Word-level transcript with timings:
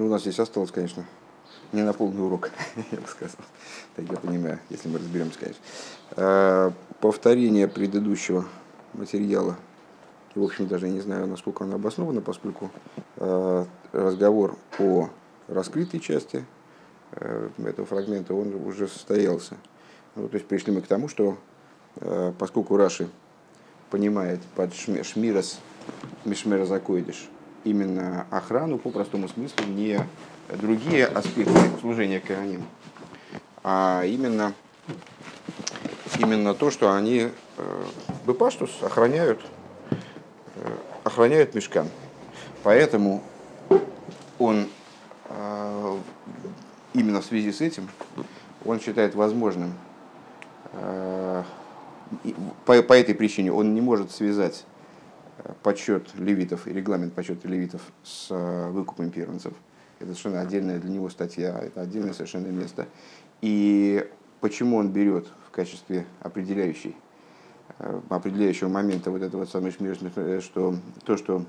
Ну, 0.00 0.06
у 0.06 0.08
нас 0.08 0.22
здесь 0.22 0.40
осталось, 0.40 0.70
конечно, 0.70 1.04
не 1.74 1.82
на 1.82 1.92
полный 1.92 2.24
урок, 2.24 2.50
я 2.90 2.98
бы 2.98 3.06
сказал. 3.06 3.36
Так 3.94 4.06
я 4.10 4.16
понимаю, 4.16 4.58
если 4.70 4.88
мы 4.88 4.96
разберемся, 4.96 5.38
конечно. 5.38 5.62
А, 6.12 6.72
повторение 7.02 7.68
предыдущего 7.68 8.46
материала. 8.94 9.58
В 10.34 10.42
общем, 10.42 10.68
даже 10.68 10.88
не 10.88 11.00
знаю, 11.00 11.26
насколько 11.26 11.64
оно 11.64 11.74
обосновано, 11.74 12.22
поскольку 12.22 12.70
а, 13.18 13.66
разговор 13.92 14.56
о 14.78 15.10
раскрытой 15.48 16.00
части 16.00 16.46
а, 17.12 17.50
этого 17.58 17.86
фрагмента, 17.86 18.32
он 18.32 18.54
уже 18.54 18.88
состоялся. 18.88 19.58
Ну, 20.16 20.30
то 20.30 20.36
есть 20.36 20.46
пришли 20.46 20.72
мы 20.72 20.80
к 20.80 20.86
тому, 20.86 21.08
что 21.08 21.36
поскольку 22.38 22.78
Раши 22.78 23.10
понимает 23.90 24.40
под 24.56 24.72
шмирас, 24.72 25.60
мишмера 26.24 26.64
закойдиш, 26.64 27.28
именно 27.64 28.26
охрану 28.30 28.78
по 28.78 28.90
простому 28.90 29.28
смыслу, 29.28 29.64
не 29.66 30.00
другие 30.48 31.06
аспекты 31.06 31.58
служения 31.80 32.20
Кораним, 32.20 32.64
а 33.62 34.04
именно, 34.04 34.54
именно 36.18 36.54
то, 36.54 36.70
что 36.70 36.92
они 36.94 37.28
э, 37.56 37.82
Бепаштус 38.26 38.70
охраняют, 38.82 39.40
э, 40.56 40.76
охраняют 41.04 41.54
мешкан. 41.54 41.88
Поэтому 42.62 43.22
он 44.38 44.68
э, 45.28 45.98
именно 46.94 47.20
в 47.20 47.24
связи 47.24 47.52
с 47.52 47.60
этим 47.60 47.88
он 48.64 48.80
считает 48.80 49.14
возможным 49.14 49.72
по, 52.64 52.82
по 52.82 52.92
этой 52.92 53.14
причине 53.14 53.52
он 53.52 53.74
не 53.74 53.80
может 53.80 54.12
связать 54.12 54.64
подсчет 55.62 56.08
левитов 56.16 56.66
и 56.66 56.72
регламент 56.72 57.14
подсчета 57.14 57.48
левитов 57.48 57.82
с 58.02 58.28
выкупом 58.70 59.10
первенцев– 59.10 59.54
это 60.00 60.14
совершенно 60.14 60.40
отдельная 60.40 60.78
для 60.78 60.90
него 60.90 61.10
статья, 61.10 61.58
это 61.58 61.82
отдельное 61.82 62.14
совершенно 62.14 62.46
место. 62.46 62.86
И 63.42 64.08
почему 64.40 64.78
он 64.78 64.88
берет 64.88 65.28
в 65.46 65.50
качестве 65.50 66.06
определяющей, 66.20 66.96
э, 67.78 68.00
определяющего 68.08 68.68
момента 68.68 69.10
вот 69.10 69.20
этого 69.20 69.46
шмир, 69.46 69.98
э, 70.16 70.40
что 70.40 70.74
то, 71.04 71.18
что 71.18 71.44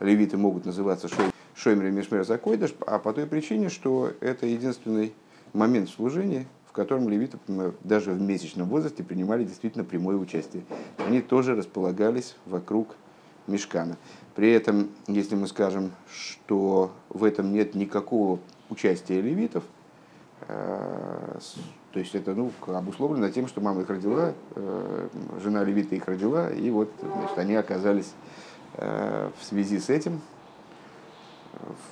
левиты 0.00 0.36
могут 0.36 0.66
называться 0.66 1.08
шоймер 1.54 1.92
мишмер 1.92 2.24
закойдаш, 2.24 2.74
а 2.86 2.98
по 2.98 3.12
той 3.12 3.26
причине, 3.26 3.68
что 3.68 4.12
это 4.20 4.46
единственный 4.46 5.14
момент 5.52 5.88
служения, 5.88 6.46
в 6.66 6.72
котором 6.72 7.08
левиты 7.08 7.38
даже 7.84 8.10
в 8.12 8.20
месячном 8.20 8.68
возрасте 8.68 9.04
принимали 9.04 9.44
действительно 9.44 9.84
прямое 9.84 10.16
участие. 10.16 10.64
Они 11.06 11.20
тоже 11.20 11.54
располагались 11.54 12.34
вокруг 12.46 12.96
мешкана. 13.46 13.96
При 14.34 14.50
этом, 14.50 14.90
если 15.06 15.34
мы 15.34 15.46
скажем, 15.46 15.92
что 16.10 16.92
в 17.08 17.24
этом 17.24 17.52
нет 17.52 17.74
никакого 17.74 18.38
участия 18.70 19.20
левитов, 19.20 19.64
э, 20.48 21.38
то 21.92 21.98
есть 21.98 22.14
это 22.14 22.34
ну, 22.34 22.50
обусловлено 22.66 23.28
тем, 23.30 23.46
что 23.46 23.60
мама 23.60 23.82
их 23.82 23.90
родила, 23.90 24.32
э, 24.54 25.08
жена 25.42 25.64
левита 25.64 25.94
их 25.94 26.06
родила, 26.06 26.50
и 26.50 26.70
вот 26.70 26.90
значит, 27.00 27.38
они 27.38 27.54
оказались 27.54 28.12
э, 28.74 29.30
в 29.38 29.44
связи 29.44 29.78
с 29.78 29.90
этим 29.90 30.20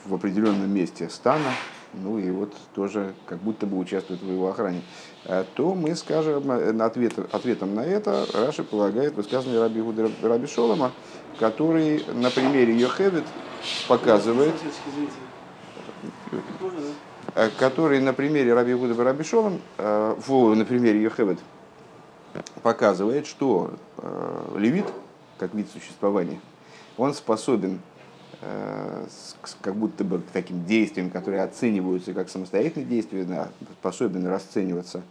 в 0.07 0.15
определенном 0.15 0.73
месте 0.73 1.09
стана, 1.11 1.53
ну 1.95 2.19
и 2.19 2.31
вот 2.31 2.55
тоже 2.75 3.15
как 3.27 3.39
будто 3.39 3.67
бы 3.67 3.79
участвуют 3.79 4.23
в 4.23 4.31
его 4.31 4.49
охране, 4.49 4.83
то 5.55 5.75
мы 5.75 5.95
скажем, 5.97 6.51
ответ, 6.81 7.19
ответом 7.33 7.75
на 7.75 7.85
это 7.85 8.27
Раши 8.33 8.63
полагает 8.63 9.15
высказывание 9.15 9.61
Раби 9.61 9.81
Гуда 9.83 10.11
Раби 10.23 10.47
Шолома, 10.47 10.93
который 11.39 12.05
на 12.15 12.31
примере 12.31 12.75
Йохевит 12.77 13.25
показывает, 13.89 14.55
который 17.59 18.01
на 18.01 18.13
примере 18.13 18.55
Раби 18.55 18.75
Гуда 18.75 19.03
Раби 19.03 19.25
Шолом, 19.25 19.61
э, 19.79 20.17
на 20.29 20.65
примере 20.65 21.03
Йохевит 21.03 21.39
показывает, 22.63 23.27
что 23.27 23.73
э, 23.99 24.57
левит, 24.57 24.87
как 25.39 25.55
вид 25.55 25.69
существования, 25.71 26.41
он 26.97 27.15
способен 27.15 27.75
э, 27.75 27.90
как 29.61 29.75
будто 29.75 30.03
бы 30.03 30.21
к 30.21 30.31
таким 30.33 30.65
действиям, 30.65 31.11
которые 31.11 31.43
оцениваются 31.43 32.15
как 32.15 32.31
самостоятельные 32.31 32.87
действия, 32.87 33.49
способен 33.81 34.27
расцениваться 34.27 35.03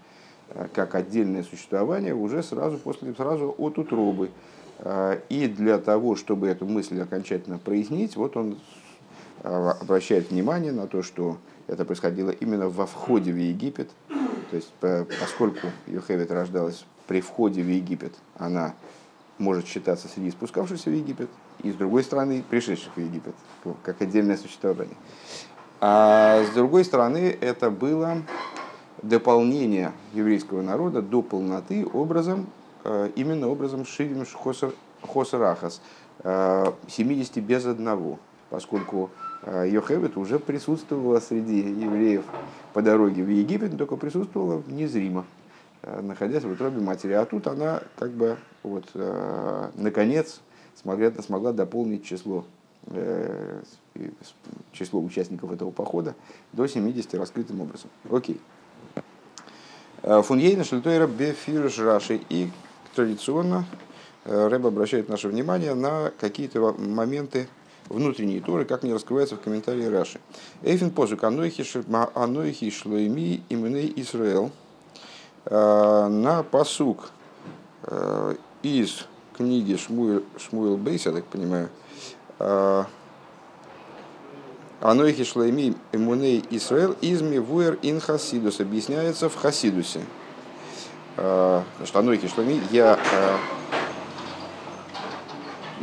как 0.73 0.95
отдельное 0.95 1.43
существование 1.43 2.15
уже 2.15 2.41
сразу 2.41 2.77
после 2.77 3.13
сразу 3.13 3.53
от 3.57 3.77
утробы. 3.77 4.31
А, 4.79 5.19
и 5.29 5.47
для 5.47 5.77
того, 5.77 6.15
чтобы 6.15 6.47
эту 6.47 6.65
мысль 6.65 6.99
окончательно 7.01 7.57
прояснить, 7.57 8.15
вот 8.15 8.35
он 8.37 8.57
обращает 9.43 10.31
внимание 10.31 10.71
на 10.71 10.87
то, 10.87 11.01
что 11.01 11.37
это 11.67 11.85
происходило 11.85 12.31
именно 12.31 12.67
во 12.67 12.85
входе 12.85 13.31
в 13.31 13.37
Египет. 13.37 13.89
То 14.49 14.55
есть, 14.55 14.73
поскольку 14.79 15.67
Йохевит 15.87 16.31
рождалась 16.31 16.83
при 17.07 17.21
входе 17.21 17.61
в 17.61 17.69
Египет, 17.69 18.13
она 18.37 18.73
может 19.37 19.67
считаться 19.67 20.07
среди 20.07 20.31
спускавшихся 20.31 20.89
в 20.89 20.93
Египет, 20.93 21.29
и 21.63 21.71
с 21.71 21.75
другой 21.75 22.03
стороны, 22.03 22.43
пришедших 22.49 22.95
в 22.95 22.99
Египет, 22.99 23.35
как 23.83 24.01
отдельное 24.01 24.37
существование. 24.37 24.95
А 25.81 26.43
с 26.43 26.53
другой 26.53 26.83
стороны, 26.85 27.37
это 27.39 27.69
было 27.69 28.17
дополнение 29.01 29.93
еврейского 30.13 30.61
народа 30.61 31.01
до 31.01 31.21
полноты 31.21 31.85
образом, 31.93 32.47
Э, 32.83 33.09
именно 33.15 33.49
образом 33.49 33.85
Шивим 33.85 34.25
Хосарахас, 35.01 35.81
70 36.23 37.37
э, 37.37 37.39
без 37.41 37.65
одного, 37.65 38.19
поскольку 38.49 39.09
э, 39.43 39.67
Йохевит 39.69 40.17
уже 40.17 40.39
присутствовала 40.39 41.19
среди 41.19 41.59
евреев 41.59 42.23
по 42.73 42.81
дороге 42.81 43.23
в 43.23 43.29
Египет, 43.29 43.77
только 43.77 43.95
присутствовала 43.95 44.63
незримо, 44.67 45.25
находясь 45.83 46.43
в 46.43 46.51
утробе 46.51 46.81
матери. 46.81 47.13
А 47.13 47.25
тут 47.25 47.47
она 47.47 47.81
как 47.97 48.11
бы 48.11 48.37
вот, 48.63 48.85
наконец 49.75 50.41
смогла, 50.81 51.11
смогла 51.21 51.53
дополнить 51.53 52.05
число 52.05 52.45
число 54.71 55.01
участников 55.01 55.51
этого 55.51 55.69
похода 55.69 56.15
до 56.53 56.65
70 56.65 57.13
раскрытым 57.15 57.61
образом. 57.61 57.89
Окей. 58.09 58.39
Фуньейна 60.01 60.63
Шельтойра 60.63 61.05
Бефирш 61.05 61.77
Раши. 61.79 62.21
И 62.29 62.49
традиционно 62.95 63.65
э, 64.25 64.47
Рэб 64.47 64.65
обращает 64.65 65.09
наше 65.09 65.27
внимание 65.27 65.73
на 65.73 66.11
какие-то 66.19 66.73
моменты 66.77 67.47
внутренней 67.89 68.39
Торы, 68.39 68.65
как 68.65 68.83
они 68.83 68.93
раскрываются 68.93 69.35
в 69.35 69.41
комментарии 69.41 69.85
Раши. 69.85 70.19
Эйфин 70.63 70.91
позук 70.91 71.23
анойхи 71.23 71.63
шлоими 72.69 73.43
именей 73.49 73.91
Исраэл 73.97 74.51
э, 75.45 76.07
на 76.07 76.43
посук 76.43 77.11
э, 77.83 78.35
из 78.63 79.05
книги 79.39 79.77
Шмуэл, 79.77 80.23
Шмуэл 80.37 80.75
Бейс, 80.75 81.05
я 81.05 81.13
так 81.13 81.23
понимаю, 81.23 81.69
Анойхи 84.81 85.23
шлейми 85.23 85.75
имуней 85.93 86.43
Исраэл 86.49 86.97
изми 86.99 87.37
вуэр 87.37 87.79
ин 87.81 88.01
хасидус 88.01 88.59
объясняется 88.59 89.29
в 89.29 89.35
хасидусе. 89.35 90.01
Значит, 91.15 91.95
Анойки 91.95 92.27
Шлами, 92.27 92.61
я 92.71 92.99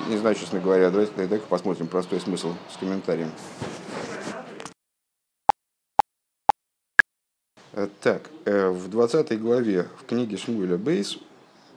не 0.09 0.19
знаю, 0.19 0.35
честно 0.35 0.61
говоря, 0.61 0.91
давайте 0.91 1.13
давайте 1.17 1.47
посмотрим 1.47 1.89
простой 1.89 2.21
смысл 2.21 2.53
с 2.73 2.77
комментарием. 2.79 3.33
Так, 8.01 8.31
э, 8.47 8.71
в 8.71 8.89
20 8.89 9.39
главе 9.41 9.89
в 9.99 10.07
книге 10.07 10.39
Шмуэля 10.39 10.79
Бейс 10.79 11.19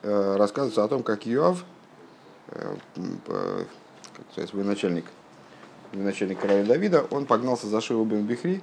рассказывается 0.02 0.84
о 0.84 0.88
том, 0.88 1.04
как 1.04 1.26
Йоав, 1.26 1.66
э, 2.48 2.76
как 2.96 4.26
сказать, 4.32 4.54
военачальник, 4.54 5.06
военачальник 5.94 6.40
короля 6.40 6.64
Давида, 6.66 7.06
он 7.12 7.26
погнался 7.26 7.68
за 7.68 7.82
Шиву 7.82 8.06
бен 8.06 8.26
Бихри 8.26 8.62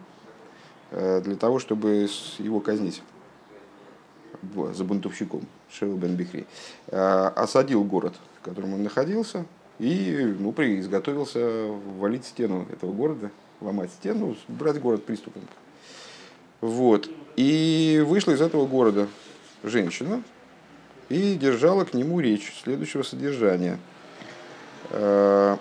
для 0.91 1.37
того, 1.37 1.59
чтобы 1.59 2.09
его 2.39 2.61
казнить 2.61 3.03
за 4.73 4.85
бунтовщиком 4.85 5.43
Шева 5.69 5.97
бен 5.97 6.15
Бихри, 6.15 6.47
осадил 6.89 7.83
город, 7.83 8.15
в 8.41 8.45
котором 8.45 8.75
он 8.75 8.85
находился, 8.85 9.45
и 9.79 10.35
ну, 10.39 10.53
при, 10.53 10.81
изготовился 10.81 11.67
валить 11.99 12.25
стену 12.25 12.67
этого 12.73 12.93
города, 12.93 13.31
ломать 13.61 13.91
стену, 13.91 14.37
брать 14.49 14.81
город 14.81 15.05
приступом. 15.05 15.43
Вот. 16.61 17.11
И 17.37 18.03
вышла 18.07 18.33
из 18.33 18.41
этого 18.41 18.67
города 18.67 19.09
женщина 19.63 20.23
и 21.09 21.35
держала 21.35 21.85
к 21.85 21.95
нему 21.95 22.21
речь 22.21 22.53
следующего 22.63 23.03
содержания. 23.03 23.79
А, 24.91 25.59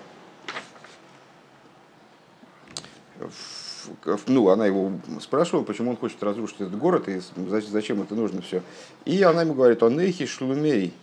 ну, 4.27 4.49
она 4.49 4.65
его 4.65 4.91
спрашивала, 5.21 5.63
почему 5.63 5.91
он 5.91 5.97
хочет 5.97 6.21
разрушить 6.23 6.61
этот 6.61 6.77
город 6.77 7.07
и 7.07 7.21
зачем 7.69 8.01
это 8.01 8.15
нужно 8.15 8.41
все. 8.41 8.61
И 9.05 9.21
она 9.21 9.41
ему 9.41 9.53
говорит, 9.53 9.83
он 9.83 9.97
нейхи 9.97 10.25
шлумей 10.25 10.93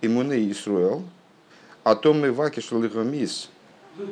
имуней 0.00 0.50
Исруэл, 0.50 1.04
а 1.84 1.94
то 1.94 2.12
мы 2.12 2.32
ваки 2.32 2.60
шлихамис 2.60 3.50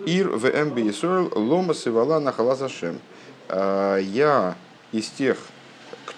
ир 0.07 0.29
в 0.29 0.47
эмби 0.47 0.89
Исруэл 0.91 1.33
лома 1.35 1.75
сивала 1.75 2.21
на 2.21 2.33
халазашем. 2.33 3.01
я 3.49 4.57
из 4.93 5.09
тех, 5.09 5.39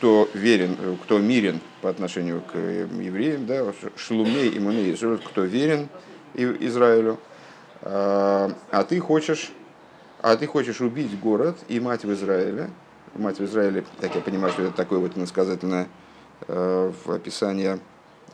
кто 0.03 0.29
верен, 0.35 0.77
кто 1.05 1.21
мирен 1.21 1.61
по 1.81 1.89
отношению 1.89 2.41
к 2.41 2.57
евреям, 2.57 3.47
да, 3.47 3.73
шлумей 3.95 4.49
и 4.49 4.59
муней, 4.59 4.97
кто 4.97 5.43
верен 5.43 5.89
Израилю, 6.35 7.21
а 7.83 8.85
ты 8.89 8.99
хочешь, 8.99 9.53
а 10.21 10.37
ты 10.37 10.49
хочешь 10.49 10.81
убить 10.81 11.17
город 11.21 11.57
и 11.69 11.79
мать 11.79 12.03
в 12.03 12.13
Израиле, 12.15 12.71
мать 13.15 13.39
в 13.39 13.45
Израиле, 13.45 13.85
так 14.01 14.13
я 14.17 14.21
понимаю, 14.21 14.53
что 14.53 14.63
это 14.63 14.73
такое 14.73 14.99
вот 14.99 15.17
иносказательное 15.17 15.87
э, 16.49 16.93
описании 17.07 17.79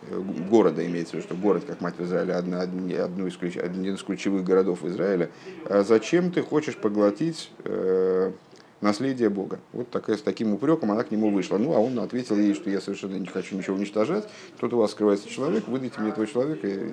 э, 0.01 0.21
города 0.49 0.87
имеется 0.87 1.11
в 1.11 1.15
виду, 1.17 1.27
что 1.27 1.35
город, 1.35 1.65
как 1.67 1.83
мать 1.83 1.99
в 1.99 2.05
Израиле, 2.05 2.33
одна, 2.33 2.63
одну 2.63 3.27
из 3.27 3.37
ключ, 3.37 3.59
один 3.59 3.95
из 3.95 4.03
ключевых 4.03 4.43
городов 4.43 4.81
в 4.81 4.89
Израиле. 4.89 5.31
А 5.67 5.83
зачем 5.83 6.31
ты 6.33 6.41
хочешь 6.41 6.77
поглотить 6.77 7.51
э, 7.65 8.33
наследие 8.81 9.29
Бога? 9.29 9.61
Вот 9.73 9.91
такая, 9.91 10.17
с 10.17 10.23
таким 10.23 10.55
упреком 10.55 10.91
она 10.93 11.05
к 11.05 11.11
нему 11.11 11.31
вышла. 11.31 11.59
Ну, 11.59 11.75
а 11.75 11.79
он 11.79 11.99
ответил 11.99 12.37
ей, 12.37 12.55
что 12.55 12.71
я 12.71 12.81
совершенно 12.81 13.17
не 13.17 13.27
хочу 13.27 13.57
ничего 13.57 13.77
уничтожать. 13.77 14.29
Тут 14.59 14.73
у 14.73 14.79
вас 14.79 14.93
скрывается 14.93 15.29
человек, 15.29 15.69
выдайте 15.69 16.01
мне 16.01 16.11
этого 16.11 16.27
человека, 16.27 16.67
и 16.67 16.93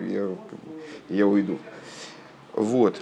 я, 0.00 0.28
я 1.08 1.26
уйду. 1.26 1.58
Вот 2.54 3.00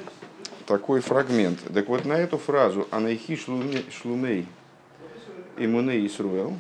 такой 0.67 1.01
фрагмент. 1.01 1.59
Так 1.75 1.89
вот 1.89 2.05
на 2.05 2.13
эту 2.13 2.39
фразу 2.39 2.87
«Анайхи 2.91 3.37
шлумей 3.37 4.47
имуней 5.57 6.07
Исруэл» 6.07 6.55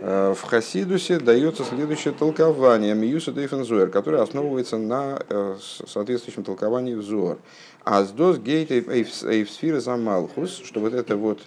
в 0.00 0.42
Хасидусе 0.42 1.18
дается 1.18 1.62
следующее 1.62 2.14
толкование 2.14 2.94
Миюса 2.94 3.32
Дейфензуэр, 3.32 3.90
которое 3.90 4.22
основывается 4.22 4.78
на 4.78 5.18
э, 5.28 5.56
соответствующем 5.60 6.42
толковании 6.42 6.94
в 6.94 7.02
Зуар. 7.02 7.36
Аздос 7.84 8.38
гейт 8.38 8.70
эйфсфира 8.70 9.80
за 9.80 9.96
Малхус, 9.98 10.62
что 10.64 10.80
вот 10.80 10.94
это 10.94 11.16
вот 11.16 11.42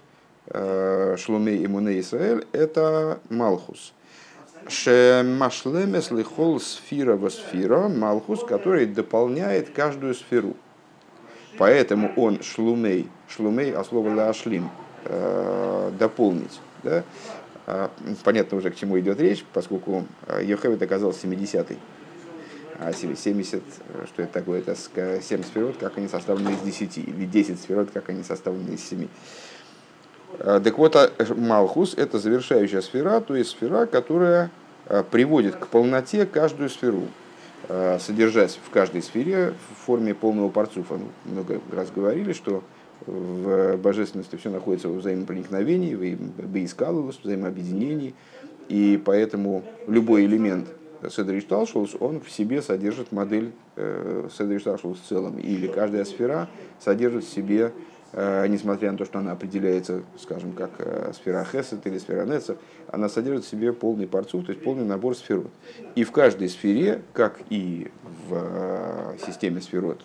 э, 0.48 1.16
шлумей 1.18 1.66
имуней 1.66 2.02
Исраэль, 2.02 2.46
это 2.52 3.20
Малхус. 3.30 3.94
Шемашлемес 4.68 6.12
лихол 6.12 6.60
сфира 6.60 7.16
во 7.16 7.32
сфира, 7.32 7.88
Малхус, 7.88 8.44
который 8.44 8.86
дополняет 8.86 9.72
каждую 9.72 10.14
сферу. 10.14 10.56
Поэтому 11.58 12.14
он 12.16 12.44
шлумей, 12.44 13.10
шлумей, 13.28 13.74
а 13.74 13.84
слово 13.84 14.14
лашлим, 14.14 14.70
э, 15.06 15.92
дополнить. 15.98 16.60
Да? 16.84 17.04
А, 17.66 17.92
понятно 18.24 18.58
уже, 18.58 18.72
к 18.72 18.76
чему 18.76 19.00
идет 19.00 19.20
речь, 19.20 19.46
поскольку 19.54 20.06
э, 20.28 20.44
Йохевит 20.44 20.82
оказался 20.82 21.26
70-й. 21.28 21.78
А 22.80 22.92
70, 22.92 23.62
что 24.08 24.24
это 24.24 24.34
такое? 24.34 24.60
Это 24.60 24.76
7 24.76 25.44
сферот, 25.44 25.78
как 25.80 25.98
они 25.98 26.08
составлены 26.08 26.56
из 26.56 26.60
10, 26.60 26.98
или 26.98 27.26
10 27.26 27.60
сферот, 27.60 27.92
как 27.92 28.10
они 28.10 28.24
составлены 28.24 28.74
из 28.74 28.84
7. 28.88 29.08
Э, 30.40 30.62
так 30.64 30.78
вот, 30.78 30.96
а, 30.96 31.12
Малхус– 31.36 31.94
это 31.98 32.20
завершающая 32.20 32.82
сфера, 32.82 33.22
то 33.22 33.36
есть 33.36 33.52
сфера, 33.52 33.86
которая 33.86 34.52
приводит 35.12 35.56
к 35.56 35.68
полноте 35.68 36.26
каждую 36.26 36.70
сферу. 36.70 37.04
Э, 37.70 37.98
содержать 37.98 38.60
в 38.66 38.70
каждой 38.72 39.02
сфере 39.02 39.54
в 39.70 39.86
форме 39.86 40.14
полного 40.14 40.50
парцуфа. 40.50 40.96
Ну, 40.98 41.08
много 41.24 41.62
раз 41.72 41.92
говорили, 41.92 42.34
что 42.34 42.62
в 43.06 43.78
божественности 43.78 44.36
все 44.36 44.50
находится 44.50 44.90
в 44.90 44.98
взаимопроникновении, 44.98 45.96
в 45.96 46.48
бейскалус, 46.48 47.18
в 47.18 47.24
взаимообъединении, 47.24 48.14
и 48.70 49.02
поэтому 49.04 49.64
любой 49.88 50.26
элемент 50.26 50.68
Седришталшулс, 51.10 51.96
он 52.00 52.22
в 52.22 52.32
себе 52.32 52.62
содержит 52.62 53.12
модель 53.12 53.52
э, 53.76 54.30
Седришталшулс 54.38 55.00
в 55.00 55.08
целом, 55.08 55.38
или 55.38 55.68
каждая 55.68 56.06
сфера 56.06 56.48
содержит 56.80 57.26
в 57.26 57.34
себе 57.34 57.74
Э, 58.16 58.46
несмотря 58.48 58.92
на 58.92 58.98
то, 58.98 59.06
что 59.06 59.18
она 59.18 59.32
определяется, 59.32 60.04
скажем, 60.20 60.52
как 60.52 60.70
э, 60.78 61.12
сфера 61.16 61.44
Хесет 61.44 61.86
или 61.88 61.98
сфера 61.98 62.26
Нецев, 62.26 62.58
она 62.88 63.10
содержит 63.10 63.44
в 63.44 63.50
себе 63.50 63.74
полный 63.74 64.06
парцух, 64.06 64.46
то 64.46 64.52
есть 64.52 64.64
полный 64.64 64.86
набор 64.86 65.16
сферот. 65.16 65.50
И 65.96 66.04
в 66.04 66.12
каждой 66.12 66.50
сфере, 66.50 67.02
как 67.14 67.40
и 67.50 67.90
в 68.30 69.18
системе 69.26 69.62
сферот 69.62 70.02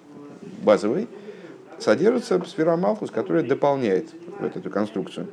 базовой, 0.62 1.06
содержится 1.79 2.43
сфера 2.45 2.77
Малхус, 2.77 3.11
которая 3.11 3.43
дополняет 3.43 4.09
вот 4.41 4.57
эту 4.57 4.71
конструкцию, 4.71 5.29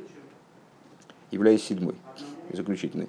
являясь 1.30 1.64
седьмой, 1.64 1.94
заключительной. 2.52 3.08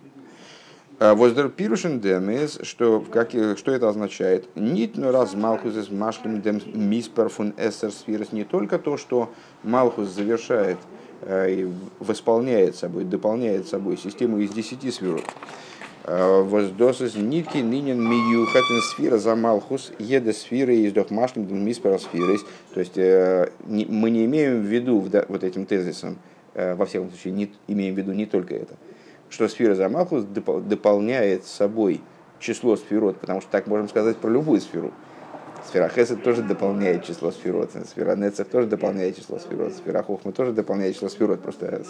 А 1.00 1.13
Воздер 1.13 1.50
пирушен 1.50 2.00
демес, 2.00 2.57
что, 2.63 3.01
как, 3.01 3.30
что 3.30 3.72
это 3.72 3.88
означает? 3.88 4.50
Нит 4.56 4.98
но 4.98 5.12
раз 5.12 5.36
Малхус 5.36 5.75
из 5.75 5.89
машлем 5.89 6.42
дем 6.42 6.60
миспер 6.74 7.30
фун 7.30 7.54
эссер 7.56 7.92
сфирос. 7.92 8.31
Не 8.31 8.45
только 8.45 8.80
то, 8.80 8.98
что 8.98 9.31
Малхус 9.62 10.07
завершает 10.07 10.80
э, 11.22 11.51
и 11.51 11.74
восполняет 12.00 12.75
собой, 12.75 13.04
дополняет 13.04 13.68
собой 13.68 13.95
систему 13.95 14.39
из 14.39 14.50
десяти 14.50 14.89
сферот. 14.89 15.24
Воздосис 16.07 17.15
нитки 17.15 17.57
нинен 17.57 18.01
мию 18.01 18.45
хатен 18.48 18.81
сфера 18.81 19.18
за 19.18 19.36
Малхус 19.36 19.92
еда 20.00 20.31
сфера 20.31 20.74
из 20.74 20.94
дох 20.94 21.12
машлем 21.12 21.48
дем 21.48 21.63
миспер 21.65 22.00
сфирос. 22.00 22.45
То 22.74 22.80
есть 22.80 22.98
э, 22.98 23.50
мы 23.68 24.09
не 24.09 24.25
имеем 24.25 24.62
в 24.62 24.65
виду 24.65 25.00
вот 25.00 25.44
этим 25.44 25.65
тезисом, 25.65 26.18
э, 26.54 26.75
во 26.75 26.86
всяком 26.86 27.09
случае, 27.09 27.33
не, 27.33 27.51
имеем 27.68 27.94
в 27.94 27.98
виду 27.98 28.13
не 28.13 28.25
только 28.25 28.56
это 28.56 28.75
что 29.30 29.48
сфера 29.48 29.75
Замалхус 29.75 30.24
дополняет 30.24 31.45
собой 31.45 32.01
число 32.39 32.75
сферот, 32.75 33.19
потому 33.19 33.42
что 33.42 33.50
так 33.51 33.68
можем 33.68 33.89
сказать 33.89 34.18
про 34.18 34.30
любую 34.30 34.62
сферу. 34.62 34.94
Сфера 35.67 35.89
Хесед 35.89 36.23
тоже 36.23 36.43
дополняет 36.43 37.03
число 37.03 37.29
сферот, 37.29 37.71
сфера 37.89 38.15
Нецех 38.15 38.47
тоже 38.47 38.67
дополняет 38.67 39.17
число 39.17 39.37
сферот, 39.37 39.73
сфера 39.73 40.01
Хохма 40.01 40.31
тоже 40.31 40.53
дополняет 40.53 40.95
число 40.95 41.09
сферот, 41.09 41.41
просто 41.41 41.83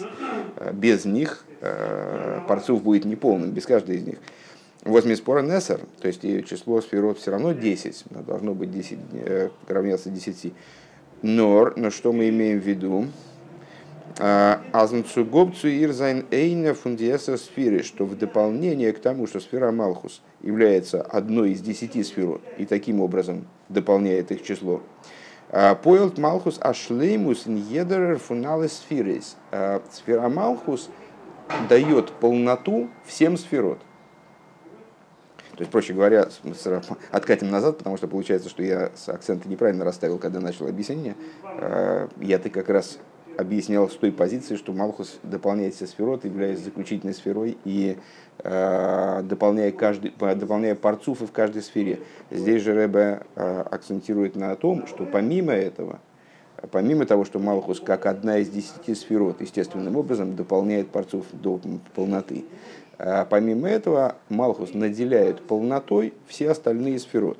э, 0.56 0.72
без 0.72 1.04
них 1.04 1.44
э, 1.60 2.40
парцув 2.48 2.82
будет 2.82 3.04
неполным, 3.04 3.52
без 3.52 3.66
каждой 3.66 3.98
из 3.98 4.02
них. 4.02 4.18
Возьми 4.82 5.14
спора 5.14 5.42
Несер, 5.42 5.80
то 6.00 6.08
есть 6.08 6.24
и 6.24 6.44
число 6.44 6.80
сферот 6.80 7.18
все 7.18 7.30
равно 7.30 7.52
10, 7.52 8.06
должно 8.26 8.52
быть 8.52 8.72
10, 8.72 8.98
э, 9.12 9.50
равняться 9.68 10.10
10. 10.10 10.52
Но, 11.22 11.72
но 11.76 11.90
что 11.90 12.12
мы 12.12 12.30
имеем 12.30 12.58
в 12.58 12.64
виду? 12.64 13.06
Азмцугобцу 14.18 15.68
ирзайн 15.68 16.26
эйна 16.32 16.74
фундиеса 16.74 17.36
сферы, 17.36 17.84
что 17.84 18.04
в 18.04 18.18
дополнение 18.18 18.92
к 18.92 18.98
тому, 18.98 19.28
что 19.28 19.38
сфера 19.38 19.70
Малхус 19.70 20.22
является 20.42 21.00
одной 21.00 21.52
из 21.52 21.60
десяти 21.60 22.02
сфер 22.02 22.40
и 22.56 22.66
таким 22.66 23.00
образом 23.00 23.46
дополняет 23.68 24.30
их 24.30 24.42
число, 24.42 24.82
Пойлт 25.82 26.18
Малхус 26.18 26.58
ашлеймус 26.60 27.46
ньедерер 27.46 28.18
фунале 28.18 28.68
сферис. 28.68 29.36
Сфера 29.90 30.28
Малхус 30.28 30.90
дает 31.68 32.12
полноту 32.12 32.90
всем 33.06 33.36
сферот. 33.38 33.78
То 35.52 35.62
есть, 35.62 35.72
проще 35.72 35.92
говоря, 35.92 36.28
откатим 37.10 37.50
назад, 37.50 37.78
потому 37.78 37.96
что 37.96 38.06
получается, 38.06 38.48
что 38.48 38.62
я 38.62 38.92
акценты 39.06 39.48
неправильно 39.48 39.84
расставил, 39.84 40.18
когда 40.18 40.38
начал 40.38 40.68
объяснение. 40.68 41.16
Я 42.20 42.38
ты 42.38 42.50
как 42.50 42.68
раз 42.68 42.98
объяснял 43.38 43.88
с 43.88 43.94
той 43.94 44.10
позиции, 44.10 44.56
что 44.56 44.72
Малхус 44.72 45.20
дополняет 45.22 45.74
все 45.74 45.86
сферот, 45.86 46.24
являясь 46.24 46.58
заключительной 46.58 47.14
сферой 47.14 47.56
и 47.64 47.96
э, 48.40 49.22
дополняя, 49.22 49.70
каждый, 49.70 50.10
дополняя 50.10 50.74
парцуфы 50.74 51.24
в 51.24 51.30
каждой 51.30 51.62
сфере. 51.62 52.00
Здесь 52.32 52.62
же 52.62 52.74
Рэбе 52.74 53.22
э, 53.36 53.60
акцентирует 53.70 54.34
на 54.34 54.56
том, 54.56 54.88
что 54.88 55.06
помимо 55.06 55.52
этого, 55.52 56.00
помимо 56.72 57.06
того, 57.06 57.24
что 57.24 57.38
Малхус 57.38 57.78
как 57.78 58.06
одна 58.06 58.38
из 58.38 58.48
десяти 58.48 58.96
сферот 58.96 59.40
естественным 59.40 59.94
образом 59.94 60.34
дополняет 60.34 60.88
парцуф 60.88 61.26
до 61.30 61.60
полноты, 61.94 62.44
э, 62.98 63.24
помимо 63.30 63.68
этого 63.68 64.16
Малхус 64.30 64.74
наделяет 64.74 65.42
полнотой 65.42 66.12
все 66.26 66.50
остальные 66.50 66.98
сферот. 66.98 67.38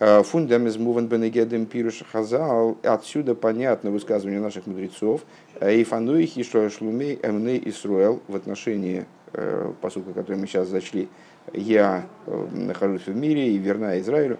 Э, 0.00 0.22
Фундамез 0.22 0.78
муван 0.78 1.08
бенегедем 1.08 1.66
пируш 1.66 2.02
хазал. 2.10 2.78
Отсюда 2.82 3.34
понятно 3.34 3.90
высказывание 3.90 4.40
наших 4.40 4.66
мудрецов. 4.66 5.20
Э, 5.60 5.70
Эйфануихи 5.70 6.42
что 6.42 6.68
шлумей 6.70 7.20
эмней 7.22 7.62
Исруэл 7.66 8.22
в 8.26 8.34
отношении 8.34 9.04
э, 9.34 9.72
посылка, 9.82 10.14
который 10.14 10.38
мы 10.38 10.46
сейчас 10.46 10.68
зачли. 10.68 11.08
Я 11.52 12.06
нахожусь 12.52 13.06
в 13.06 13.14
мире 13.14 13.50
и 13.50 13.58
верна 13.58 13.98
Израилю. 14.00 14.38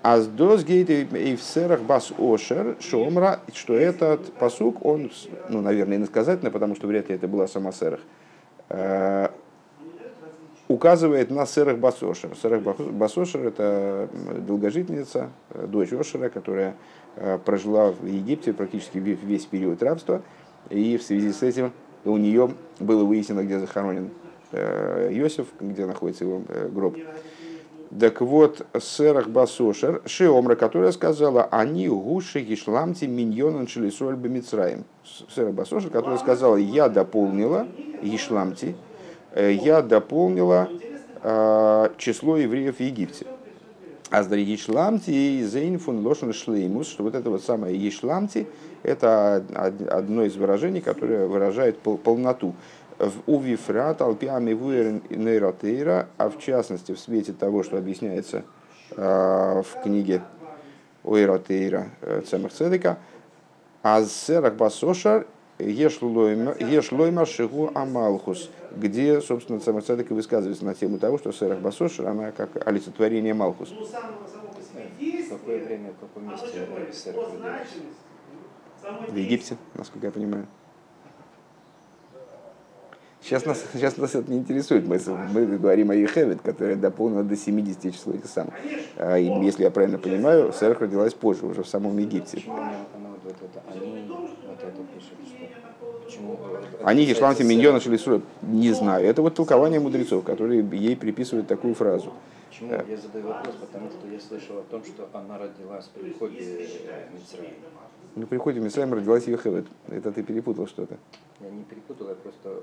Аздос 0.00 0.64
гейт 0.64 0.88
и 0.88 1.36
в 1.36 1.42
серах 1.42 1.82
бас 1.82 2.12
ошер 2.16 2.76
шомра, 2.80 3.40
что 3.52 3.74
этот 3.74 4.32
посук, 4.34 4.84
он, 4.86 5.10
ну, 5.48 5.60
наверное, 5.60 5.96
иносказательно, 5.96 6.50
потому 6.50 6.76
что 6.76 6.86
вряд 6.86 7.08
ли 7.08 7.16
это 7.16 7.26
была 7.26 7.48
сама 7.48 7.72
серах, 7.72 7.98
указывает 10.68 11.30
на 11.30 11.46
Серах 11.46 11.78
Басошер. 11.78 12.30
Серах 12.40 12.62
Басошер– 12.62 13.46
это 13.48 14.08
долгожительница, 14.46 15.30
э, 15.50 15.66
дочь 15.66 15.92
Ошера, 15.92 16.28
которая 16.28 16.74
э, 17.16 17.38
прожила 17.44 17.92
в 17.92 18.06
Египте 18.06 18.52
практически 18.52 18.98
весь 18.98 19.46
период 19.46 19.82
рабства, 19.82 20.22
и 20.70 20.96
в 20.96 21.02
связи 21.02 21.32
с 21.32 21.42
этим 21.42 21.72
у 22.04 22.16
нее 22.16 22.50
было 22.80 23.04
выяснено, 23.04 23.44
где 23.44 23.58
захоронен 23.58 24.10
э, 24.52 25.10
Иосиф, 25.12 25.46
где 25.60 25.86
находится 25.86 26.24
его 26.24 26.42
гроб. 26.72 26.96
Так 28.00 28.20
вот, 28.20 28.66
Серах 28.80 29.28
Басошер, 29.28 30.02
Шиомра, 30.06 30.56
которая 30.56 30.90
сказала, 30.90 31.44
они 31.44 31.88
гуши 31.88 32.40
гишламти 32.40 33.04
миньонан 33.04 33.68
шелисоль 33.68 34.16
бемицраем. 34.16 34.84
Серах 35.04 35.54
Басошер, 35.54 35.90
которая 35.90 36.18
сказала, 36.18 36.56
я 36.56 36.88
дополнила 36.88 37.68
гишламти, 38.02 38.74
я 39.36 39.82
дополнила 39.82 40.68
э, 41.22 41.88
число 41.98 42.36
евреев 42.36 42.76
в 42.76 42.80
Египте. 42.80 43.26
А 44.10 44.22
с 44.22 44.32
Ешламти 44.32 45.10
и 45.10 45.42
Зейнфун 45.42 46.06
Лошен 46.06 46.32
Шлеймус, 46.32 46.88
что 46.88 47.02
вот 47.02 47.14
это 47.14 47.28
вот 47.28 47.42
самое 47.42 47.76
Ешламти, 47.76 48.46
это 48.84 49.44
одно 49.90 50.24
из 50.24 50.36
выражений, 50.36 50.80
которое 50.80 51.26
выражает 51.26 51.78
полноту 51.80 52.54
в 52.98 53.12
увифрат 53.26 54.00
алпиами 54.00 54.52
нейротейра, 55.14 56.08
а 56.16 56.30
в 56.30 56.38
частности 56.38 56.92
в 56.92 56.98
свете 56.98 57.32
того, 57.32 57.62
что 57.62 57.76
объясняется 57.76 58.44
э, 58.96 59.62
в 59.62 59.82
книге 59.82 60.22
Уэйротейра 61.02 61.88
э, 62.00 62.22
Цемах 62.26 62.52
Цедека, 62.52 62.98
Азерах 63.82 64.54
Басошар 64.54 65.26
Ешлойма 65.58 67.26
Шигу 67.26 67.70
Амалхус, 67.74 68.50
где, 68.76 69.20
собственно, 69.20 69.58
Цемах 69.60 69.84
Цедека 69.84 70.14
высказывается 70.14 70.64
на 70.64 70.74
тему 70.74 70.98
того, 70.98 71.18
что 71.18 71.32
Серах 71.32 71.60
Басошар, 71.60 72.08
она 72.08 72.32
как 72.32 72.66
олицетворение 72.66 73.32
Малхус. 73.32 73.70
В 73.70 75.28
какое 75.28 75.64
время, 75.64 75.92
в 75.92 76.00
каком 76.00 76.28
месте 76.30 76.46
Серах 76.92 77.28
В 79.08 79.16
Египте, 79.16 79.56
насколько 79.74 80.06
я 80.06 80.12
понимаю. 80.12 80.46
Сейчас 83.22 83.44
нас, 83.44 83.64
сейчас 83.72 83.96
нас 83.96 84.14
это 84.14 84.30
не 84.30 84.38
интересует. 84.38 84.86
Мы, 84.86 85.00
мы 85.32 85.58
говорим 85.58 85.90
о 85.90 85.96
Ехевет, 85.96 86.42
которая 86.42 86.76
дополнена 86.76 87.24
до 87.24 87.36
70 87.36 87.92
числа 87.92 88.12
этих 88.12 88.26
самых. 88.26 88.54
А, 88.96 89.18
и, 89.18 89.24
если 89.44 89.64
я 89.64 89.70
правильно 89.72 89.98
понимаю, 89.98 90.52
Сэрах 90.52 90.80
родилась 90.80 91.12
позже, 91.12 91.44
уже 91.44 91.64
в 91.64 91.68
самом 91.68 91.98
Египте. 91.98 92.44
Они 96.82 97.04
Ешланти 97.04 97.42
Миньона 97.42 97.80
Шалисура, 97.80 98.22
не 98.42 98.72
знаю. 98.72 99.06
Это 99.06 99.22
вот 99.22 99.34
толкование 99.34 99.80
мудрецов, 99.80 100.24
которые 100.24 100.66
ей 100.72 100.96
приписывают 100.96 101.46
такую 101.46 101.74
фразу. 101.74 102.12
Почему 102.48 102.72
я 102.72 102.96
задаю 102.96 103.26
вопрос? 103.26 103.54
Потому 103.60 103.90
что 103.90 104.08
я 104.08 104.20
слышал 104.20 104.58
о 104.58 104.62
том, 104.62 104.84
что 104.84 105.08
она 105.12 105.38
родилась 105.38 105.86
при 105.86 106.04
приходе 106.04 106.68
Мицраима. 107.12 107.54
Ну, 108.14 108.22
при 108.22 108.36
приходе 108.36 108.60
Мицраима 108.60 108.96
родилась 108.96 109.26
Йохевет. 109.26 109.66
Это 109.88 110.10
ты 110.10 110.22
перепутал 110.22 110.66
что-то. 110.66 110.96
Я 111.40 111.50
не 111.50 111.64
перепутал, 111.64 112.08
я 112.08 112.14
просто 112.14 112.62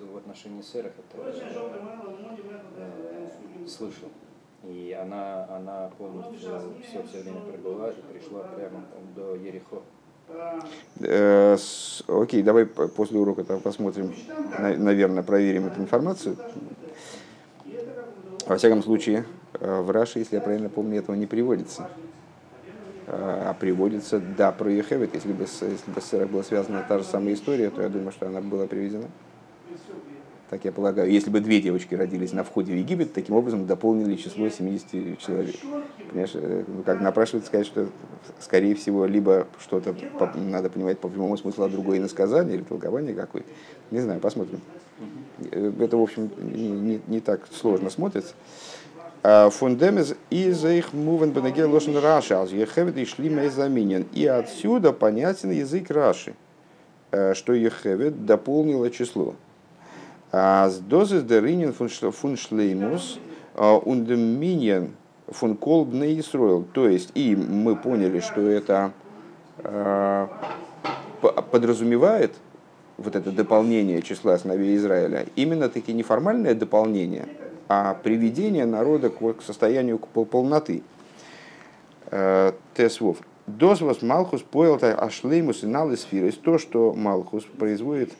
в 0.00 0.16
отношении 0.16 0.62
сэров 0.62 0.92
это 0.98 1.30
э, 2.78 3.66
слышал. 3.66 4.08
И 4.64 4.96
она, 5.00 5.46
она 5.48 5.90
полностью 5.98 6.38
все, 6.38 7.02
все 7.02 7.22
время 7.22 7.40
пробыла 7.40 7.90
и 7.90 8.12
пришла 8.12 8.40
прямо 8.40 8.82
до 9.14 9.36
Ерехо. 9.36 9.82
Э, 11.00 11.56
окей, 12.08 12.42
давай 12.42 12.66
после 12.66 13.18
урока 13.18 13.44
там 13.44 13.60
посмотрим, 13.60 14.12
наверное, 14.58 15.22
проверим 15.22 15.66
эту 15.66 15.80
информацию. 15.80 16.36
Во 18.46 18.56
всяком 18.56 18.82
случае, 18.82 19.24
э, 19.60 19.80
в 19.80 19.90
Раше, 19.90 20.18
если 20.20 20.36
я 20.36 20.40
правильно 20.40 20.68
помню, 20.68 20.98
этого 20.98 21.14
не 21.16 21.26
приводится. 21.26 21.88
А 23.08 23.54
приводится, 23.54 24.18
да, 24.18 24.50
про 24.50 24.68
Ехевит. 24.68 25.14
Если 25.14 25.32
бы, 25.32 25.42
если 25.42 25.90
бы 25.92 26.00
с 26.00 26.06
Сэрах 26.06 26.28
была 26.28 26.42
связана 26.42 26.84
та 26.88 26.98
же 26.98 27.04
самая 27.04 27.34
история, 27.34 27.70
то 27.70 27.80
я 27.80 27.88
думаю, 27.88 28.10
что 28.10 28.26
она 28.26 28.40
была 28.40 28.66
приведена. 28.66 29.06
Так 30.48 30.64
я 30.64 30.70
полагаю. 30.70 31.10
Если 31.10 31.28
бы 31.28 31.40
две 31.40 31.60
девочки 31.60 31.94
родились 31.96 32.32
на 32.32 32.44
входе 32.44 32.72
в 32.72 32.76
Египет, 32.76 33.12
таким 33.12 33.34
образом 33.34 33.66
дополнили 33.66 34.14
число 34.14 34.48
70 34.48 35.18
человек. 35.18 35.56
Понимаешь, 36.08 36.30
э, 36.34 36.64
ну, 36.68 36.82
как 36.84 37.00
напрашивается 37.00 37.48
сказать, 37.48 37.66
что, 37.66 37.88
скорее 38.38 38.76
всего, 38.76 39.06
либо 39.06 39.48
что-то 39.58 39.96
надо 40.36 40.70
понимать 40.70 41.00
по 41.00 41.08
прямому 41.08 41.36
смыслу, 41.36 41.64
а 41.64 41.68
другое 41.68 41.98
иносказание 41.98 42.56
или 42.56 42.62
толкование 42.62 43.14
какое-то. 43.14 43.48
Не 43.90 44.00
знаю, 44.00 44.20
посмотрим. 44.20 44.60
Э, 45.50 45.72
это, 45.80 45.96
в 45.96 46.02
общем, 46.02 46.30
не, 46.38 46.68
не, 46.68 47.00
не 47.08 47.20
так 47.20 47.40
сложно 47.52 47.90
смотрится. 47.90 48.34
Фундемез 49.22 50.14
и 50.30 50.52
за 50.52 50.70
их 50.70 50.92
мувен 50.92 51.32
бенеге 51.32 51.64
лошен 51.64 51.96
раши, 51.98 52.34
аз 52.34 52.52
ехевет 52.52 52.96
и 52.96 53.04
шли 53.04 53.28
мейзаминен. 53.28 54.06
И 54.12 54.24
отсюда 54.24 54.92
понятен 54.92 55.50
язык 55.50 55.90
раши, 55.90 56.34
э, 57.10 57.34
что 57.34 57.52
ехевет 57.52 58.24
дополнило 58.24 58.88
число. 58.90 59.34
А 60.38 60.68
с 60.68 60.78
дозы 60.78 61.22
деринен 61.22 61.72
фун 61.72 62.36
шлеймус 62.36 63.18
ундеминен 63.54 64.94
фун 65.28 65.56
колбне 65.56 66.18
Исроил. 66.20 66.64
То 66.72 66.88
есть, 66.88 67.10
и 67.14 67.34
мы 67.34 67.74
поняли, 67.74 68.20
что 68.20 68.42
это 68.42 68.92
э, 69.58 70.28
подразумевает 71.50 72.34
вот 72.98 73.16
это 73.16 73.30
дополнение 73.30 74.02
числа 74.02 74.36
сыновей 74.36 74.76
Израиля, 74.76 75.26
именно 75.36 75.68
таки 75.68 75.92
неформальное 75.92 76.54
дополнение– 76.54 77.26
а 77.68 77.94
приведение 77.94 78.64
народа 78.64 79.10
к 79.10 79.42
состоянию 79.42 79.98
полноты. 79.98 80.82
Э, 82.10 82.52
Тесвов. 82.74 83.18
Дозвос 83.46 84.02
Малхус 84.02 84.42
поел 84.42 84.78
ашлеймус 84.80 85.62
и 85.62 85.66
налыс 85.66 86.06
То, 86.42 86.58
что 86.58 86.92
Малхус 86.92 87.44
производит, 87.44 88.12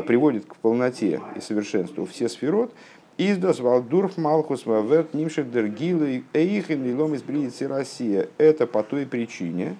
приводит 0.00 0.46
к 0.46 0.56
полноте 0.56 1.20
и 1.36 1.40
совершенству 1.40 2.06
все 2.06 2.28
сферот, 2.28 2.72
из 3.18 3.36
дозвалдурф 3.36 4.16
Малхус 4.16 4.64
ваверт 4.64 5.12
нимшек 5.12 5.50
дергилы 5.50 6.24
эйхин 6.32 6.82
лилом 6.84 7.14
из 7.14 7.22
Россия. 7.60 8.28
Это 8.38 8.66
по 8.66 8.82
той 8.82 9.04
причине, 9.04 9.76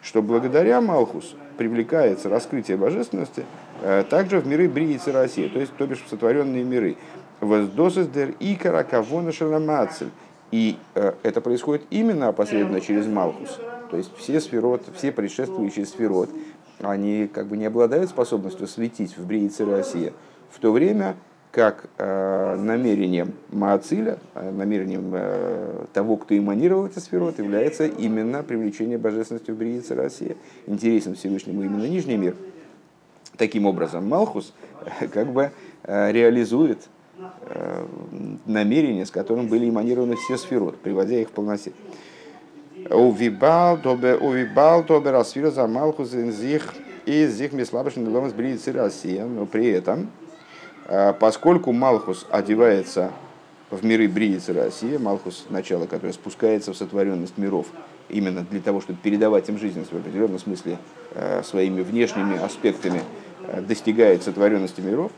что 0.00 0.22
благодаря 0.22 0.80
Малхус 0.80 1.36
привлекается 1.58 2.30
раскрытие 2.30 2.78
божественности 2.78 3.44
э, 3.82 4.04
также 4.08 4.40
в 4.40 4.46
миры 4.46 4.68
Бриицы 4.68 5.12
России, 5.12 5.48
то 5.48 5.60
есть, 5.60 5.72
то 5.76 5.86
бишь 5.86 6.02
в 6.02 6.08
сотворенные 6.08 6.64
миры. 6.64 6.96
Воздосис 7.40 8.06
дер 8.06 8.34
икара 8.40 8.84
кавона 8.84 9.32
шаламацель. 9.32 10.10
И 10.50 10.76
э, 10.94 11.12
это 11.22 11.40
происходит 11.40 11.84
именно 11.90 12.28
опосредованно 12.28 12.80
через 12.80 13.06
Малхус. 13.06 13.58
То 13.90 13.96
есть 13.96 14.10
все 14.16 14.40
сферот, 14.40 14.82
все 14.96 15.12
предшествующие 15.12 15.86
сферот, 15.86 16.30
они 16.82 17.28
как 17.32 17.46
бы 17.46 17.56
не 17.56 17.66
обладают 17.66 18.10
способностью 18.10 18.66
светить 18.66 19.16
в 19.16 19.26
Бриице 19.26 19.64
России, 19.64 20.12
в 20.50 20.58
то 20.58 20.72
время 20.72 21.16
как 21.50 21.84
э, 21.98 22.56
намерением 22.56 23.34
Маациля, 23.50 24.18
э, 24.34 24.50
намерением 24.50 25.12
э, 25.14 25.84
того, 25.92 26.16
кто 26.16 26.36
эманировал 26.36 26.86
эти 26.86 26.98
сферот, 26.98 27.38
является 27.38 27.86
именно 27.86 28.42
привлечение 28.42 28.96
божественности 28.96 29.50
в 29.50 29.56
Бриице 29.56 29.94
России. 29.94 30.36
Интересен 30.66 31.14
Всевышнему 31.14 31.62
именно 31.62 31.84
Нижний 31.84 32.16
мир. 32.16 32.36
Таким 33.36 33.66
образом, 33.66 34.08
Малхус 34.08 34.54
э, 35.00 35.08
как 35.08 35.28
бы 35.28 35.50
э, 35.82 36.12
реализует 36.12 36.88
Э, 37.44 37.86
намерение, 38.46 39.04
с 39.04 39.10
которым 39.10 39.46
были 39.48 39.68
эманированы 39.68 40.16
все 40.16 40.36
сферот, 40.36 40.76
приводя 40.78 41.20
их 41.20 41.28
в 41.28 41.32
полноте. 41.32 41.72
Увибал 42.90 43.78
тобер 44.84 45.14
асфира 45.14 45.50
за 45.50 45.66
малхус 45.66 46.10
зих 46.10 46.74
и 47.06 47.26
зих 47.26 47.52
мислабышный 47.52 48.04
дом 48.04 48.30
с 48.30 48.68
Россия, 48.68 49.24
но 49.24 49.46
при 49.46 49.68
этом, 49.68 50.10
э, 50.86 51.12
поскольку 51.18 51.72
Малхус 51.72 52.26
одевается 52.30 53.10
в 53.70 53.84
миры 53.84 54.06
Бриицы 54.06 54.52
России, 54.52 54.96
Малхус, 54.96 55.46
начало, 55.50 55.86
которое 55.86 56.12
спускается 56.12 56.72
в 56.72 56.76
сотворенность 56.76 57.38
миров, 57.38 57.66
именно 58.08 58.42
для 58.42 58.60
того, 58.60 58.80
чтобы 58.80 58.98
передавать 59.02 59.48
им 59.48 59.58
жизнь 59.58 59.84
в 59.84 59.92
определенном 59.92 60.38
смысле 60.38 60.78
э, 61.14 61.42
своими 61.42 61.82
внешними 61.82 62.42
аспектами, 62.42 63.02
достигает 63.66 64.22
сотворенности 64.22 64.80
миров, 64.80 65.10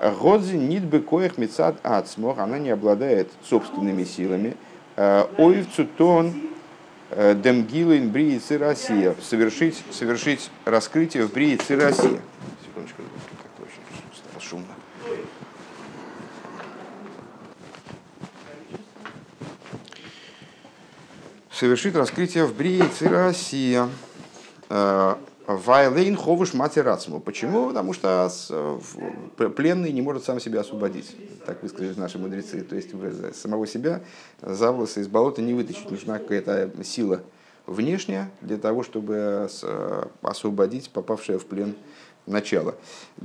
Годзи 0.00 0.56
нитбы 0.56 1.00
коих 1.00 1.38
мецад 1.38 1.76
ацмох, 1.82 2.38
она 2.38 2.58
не 2.58 2.70
обладает 2.70 3.30
собственными 3.42 4.04
силами. 4.04 4.56
Э, 4.96 5.24
Оевцу 5.36 5.86
тон 5.96 6.34
э, 7.10 7.34
демгилин 7.34 8.10
бриицы 8.10 8.58
Россия. 8.58 9.14
Совершить, 9.22 9.82
совершить 9.90 10.50
раскрытие 10.64 11.26
в 11.26 11.32
бриицы 11.32 11.76
Россия. 11.76 12.20
Секундочку, 12.64 13.02
как 13.42 13.66
очень 13.66 13.82
стало 14.14 14.42
шумно. 14.42 14.74
Совершить 21.50 21.94
раскрытие 21.94 22.46
в 22.46 22.54
бриице 22.54 23.08
Россия. 23.08 23.88
Э, 25.48 25.54
Вайлейн 25.56 26.14
ховуш 26.14 26.52
матерацму. 26.52 27.20
Почему? 27.20 27.68
Потому 27.68 27.94
что 27.94 28.30
пленный 29.56 29.92
не 29.92 30.02
может 30.02 30.24
сам 30.24 30.40
себя 30.40 30.60
освободить. 30.60 31.16
Так 31.46 31.62
высказались 31.62 31.96
наши 31.96 32.18
мудрецы. 32.18 32.60
То 32.60 32.76
есть 32.76 32.90
самого 33.34 33.66
себя 33.66 34.02
за 34.42 34.70
волосы 34.70 35.00
из 35.00 35.08
болота 35.08 35.42
не 35.42 35.54
вытащить. 35.54 35.90
Нужна 35.90 36.18
какая-то 36.18 36.70
сила 36.84 37.22
внешняя 37.66 38.30
для 38.42 38.58
того, 38.58 38.82
чтобы 38.82 39.48
освободить 40.22 40.90
попавшее 40.90 41.38
в 41.38 41.46
плен 41.46 41.74
начало. 42.26 42.74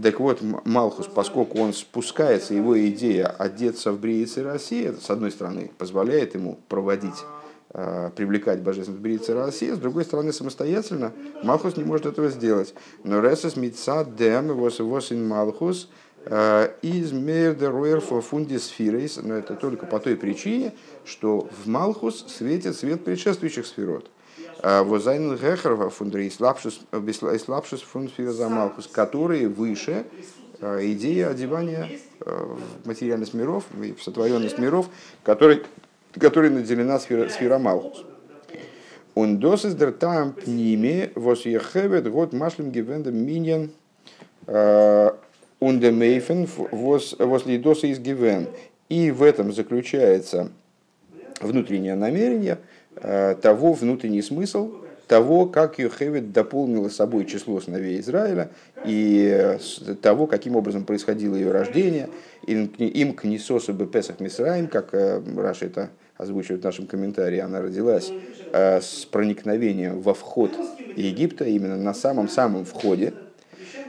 Так 0.01 0.21
вот, 0.21 0.41
Малхус, 0.41 1.07
поскольку 1.07 1.59
он 1.59 1.73
спускается, 1.73 2.53
его 2.53 2.79
идея 2.87 3.27
одеться 3.27 3.91
в 3.91 3.99
Бриице 3.99 4.43
России, 4.43 4.93
с 4.97 5.09
одной 5.09 5.31
стороны, 5.31 5.71
позволяет 5.77 6.35
ему 6.35 6.57
проводить 6.69 7.15
Э, 7.15 7.42
привлекать 7.73 8.61
божественность 8.61 9.01
Брица 9.01 9.33
России, 9.33 9.71
с 9.71 9.79
другой 9.79 10.03
стороны, 10.03 10.31
самостоятельно 10.31 11.11
Малхус 11.41 11.75
не 11.75 11.83
может 11.83 12.05
этого 12.05 12.29
сделать. 12.29 12.73
Но 13.03 13.19
Ресес 13.19 13.55
Митца 13.55 14.05
Дем 14.05 14.49
Вос 14.49 14.79
Восин 14.79 15.27
Малхус 15.27 15.89
э, 16.25 16.69
из 16.83 17.11
Мердеруэр 17.11 17.99
Фундис 17.99 18.67
Фирейс, 18.67 19.17
но 19.17 19.33
это 19.33 19.55
только 19.55 19.87
по 19.87 19.99
той 19.99 20.15
причине, 20.15 20.73
что 21.03 21.49
в 21.63 21.67
Малхус 21.67 22.25
светит 22.27 22.75
свет 22.75 23.03
предшествующих 23.03 23.65
сферот. 23.65 24.07
Э, 24.61 24.83
Возайн 24.83 25.35
Фундри 25.89 26.29
Слабшус 26.29 27.81
Фундсфира 27.81 28.31
за 28.31 28.49
Малхус, 28.49 28.85
которые 28.85 29.47
выше 29.47 30.05
идея 30.61 31.29
одевания 31.29 31.89
в 32.19 32.87
материальность 32.87 33.33
миров, 33.33 33.65
в 33.71 33.99
сотворенность 33.99 34.59
миров, 34.59 34.87
который 35.23 35.63
которой 36.19 36.49
наделена 36.49 36.99
сфера, 36.99 37.29
сфера 37.29 37.57
Малхус. 37.57 38.05
Он 39.15 39.39
досис 39.39 39.75
дер 39.75 39.91
таам 39.91 40.33
пниме 40.33 41.11
вос 41.15 41.45
ехевет 41.45 42.09
год 42.09 42.33
машлем 42.33 42.71
гивендем 42.71 43.15
миньян 43.15 43.71
ундемейфен 45.59 46.47
вос 46.71 47.45
лидоса 47.45 47.87
из 47.87 47.99
гивен. 47.99 48.47
И 48.89 49.11
в 49.11 49.23
этом 49.23 49.53
заключается 49.53 50.51
внутреннее 51.41 51.95
намерение 51.95 52.59
э, 52.95 53.35
того, 53.41 53.73
внутренний 53.73 54.21
смысл 54.21 54.71
того, 55.07 55.45
как 55.45 55.79
Йохевит 55.79 56.31
дополнила 56.31 56.89
собой 56.89 57.25
число 57.25 57.59
сыновей 57.59 57.99
Израиля 57.99 58.49
и 58.85 59.57
того, 60.01 60.27
каким 60.27 60.55
образом 60.55 60.85
происходило 60.85 61.35
ее 61.35 61.51
рождение. 61.51 62.09
Им 62.45 63.13
к 63.13 63.23
Нисосу 63.23 63.73
Бепесах 63.73 64.19
Мисраим, 64.19 64.67
как 64.67 64.93
э, 64.93 65.21
Раша 65.37 65.65
это 65.65 65.89
озвучивает 66.17 66.61
в 66.61 66.65
нашем 66.65 66.87
комментарии, 66.87 67.39
она 67.39 67.61
родилась 67.61 68.11
э, 68.51 68.81
с 68.81 69.05
проникновением 69.05 70.01
во 70.01 70.13
вход 70.13 70.51
Египта, 70.95 71.45
именно 71.45 71.77
на 71.77 71.93
самом-самом 71.93 72.65
входе. 72.65 73.13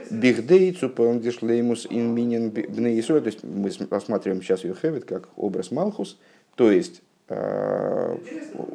Бихдейцу 0.09 0.89
паундишлеймус 0.89 1.87
ин 1.89 2.13
минин 2.13 2.49
бнеисуа, 2.49 3.21
то 3.21 3.27
есть 3.27 3.43
мы 3.43 3.71
рассматриваем 3.89 4.41
сейчас 4.41 4.63
Йохевит 4.63 5.05
как 5.05 5.29
образ 5.35 5.71
Малхус, 5.71 6.17
то 6.55 6.71
есть 6.71 7.01
э, 7.29 8.17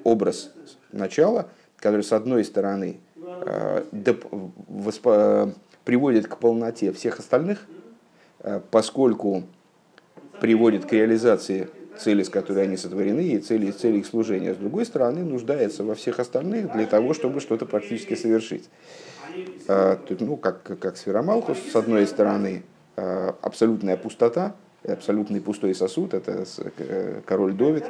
образ 0.05 0.53
начала, 0.93 1.49
который 1.77 2.03
с 2.03 2.13
одной 2.13 2.45
стороны 2.45 2.99
э, 3.25 3.85
приводит 5.85 6.27
к 6.29 6.37
полноте 6.37 6.93
всех 6.93 7.19
остальных, 7.19 7.67
поскольку 8.71 9.45
приводит 10.41 10.87
к 10.87 10.93
реализации 10.93 11.69
цели, 12.01 12.23
с 12.23 12.29
которой 12.29 12.65
они 12.65 12.77
сотворены, 12.77 13.21
и 13.21 13.39
цели, 13.39 13.71
цели 13.71 13.99
их 13.99 14.07
служения. 14.07 14.55
С 14.55 14.57
другой 14.57 14.87
стороны, 14.87 15.25
нуждается 15.25 15.85
во 15.85 15.95
всех 15.95 16.19
остальных 16.19 16.73
для 16.73 16.87
того, 16.87 17.15
чтобы 17.15 17.41
что-то 17.41 17.67
практически 17.67 18.15
совершить. 18.15 18.69
А, 19.69 19.99
ну, 20.19 20.37
как, 20.37 20.63
как 20.63 20.97
сфера 20.97 21.23
Малхус, 21.23 21.59
с 21.71 21.77
одной 21.77 22.07
стороны, 22.07 22.63
а, 22.97 23.35
абсолютная 23.43 23.97
пустота, 23.97 24.55
абсолютный 24.85 25.41
пустой 25.41 25.75
сосуд, 25.75 26.15
это 26.15 26.45
э, 26.79 27.21
король 27.27 27.53
Довид, 27.53 27.85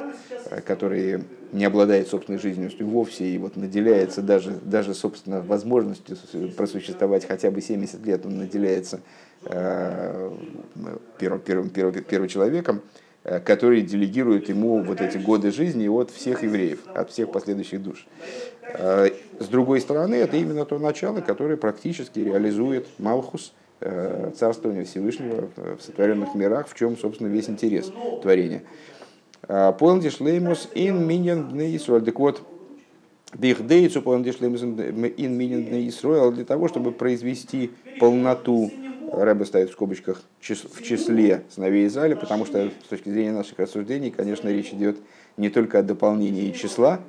э, 0.49 0.61
который 0.61 1.23
не 1.53 1.65
обладает 1.65 2.09
собственной 2.09 2.39
жизненностью 2.39 2.85
вовсе 2.87 3.25
и 3.25 3.37
вот 3.37 3.55
наделяется 3.55 4.21
даже, 4.21 4.51
даже 4.51 4.93
собственно, 4.93 5.41
возможностью 5.41 6.17
просуществовать 6.57 7.25
хотя 7.25 7.49
бы 7.49 7.61
70 7.61 8.05
лет, 8.05 8.25
он 8.25 8.37
наделяется 8.37 8.99
э, 9.45 10.31
первым, 11.17 11.39
первым, 11.39 11.69
первым, 11.69 12.03
первым 12.03 12.27
человеком, 12.27 12.81
который 13.23 13.81
делегирует 13.81 14.49
ему 14.49 14.81
вот 14.81 14.99
эти 14.99 15.17
годы 15.17 15.51
жизни 15.51 15.87
от 15.87 16.09
всех 16.09 16.43
евреев, 16.43 16.79
от 16.93 17.11
всех 17.11 17.31
последующих 17.31 17.83
душ. 17.83 18.07
Э, 18.63 19.09
с 19.39 19.47
другой 19.47 19.81
стороны, 19.81 20.15
это 20.15 20.37
именно 20.37 20.65
то 20.65 20.79
начало, 20.79 21.21
которое 21.21 21.57
практически 21.57 22.19
реализует 22.19 22.87
Малхус, 22.97 23.53
э, 23.79 24.31
царствование 24.35 24.85
Всевышнего 24.85 25.49
в 25.55 25.81
сотворенных 25.81 26.33
мирах, 26.33 26.67
в 26.67 26.75
чем, 26.75 26.97
собственно, 26.97 27.27
весь 27.27 27.49
интерес 27.49 27.91
творения. 28.21 28.63
Полндиш 29.79 30.19
леймус 30.19 30.69
ин 30.75 31.05
миньян 31.05 31.49
бнеисруэль. 31.49 32.03
Так 32.03 32.19
вот, 32.19 32.41
бихдейцу 33.33 34.01
полндиш 34.01 34.39
леймус 34.39 34.61
ин 34.61 35.37
миньян 35.37 35.63
бнеисруэль 35.63 36.33
для 36.33 36.45
того, 36.45 36.67
чтобы 36.67 36.91
произвести 36.91 37.71
полноту 37.99 38.71
Рэбе 39.11 39.45
стоит 39.45 39.69
в 39.69 39.73
скобочках 39.73 40.21
в 40.39 40.83
числе 40.83 41.43
сыновей 41.49 41.87
Израиля, 41.87 42.15
потому 42.15 42.45
что 42.45 42.69
с 42.69 42.87
точки 42.87 43.09
зрения 43.09 43.31
наших 43.31 43.59
рассуждений, 43.59 44.09
конечно, 44.09 44.47
речь 44.47 44.71
идет 44.71 44.97
не 45.37 45.49
только 45.49 45.79
о 45.79 45.83
дополнении 45.83 46.51
числа, 46.51 47.01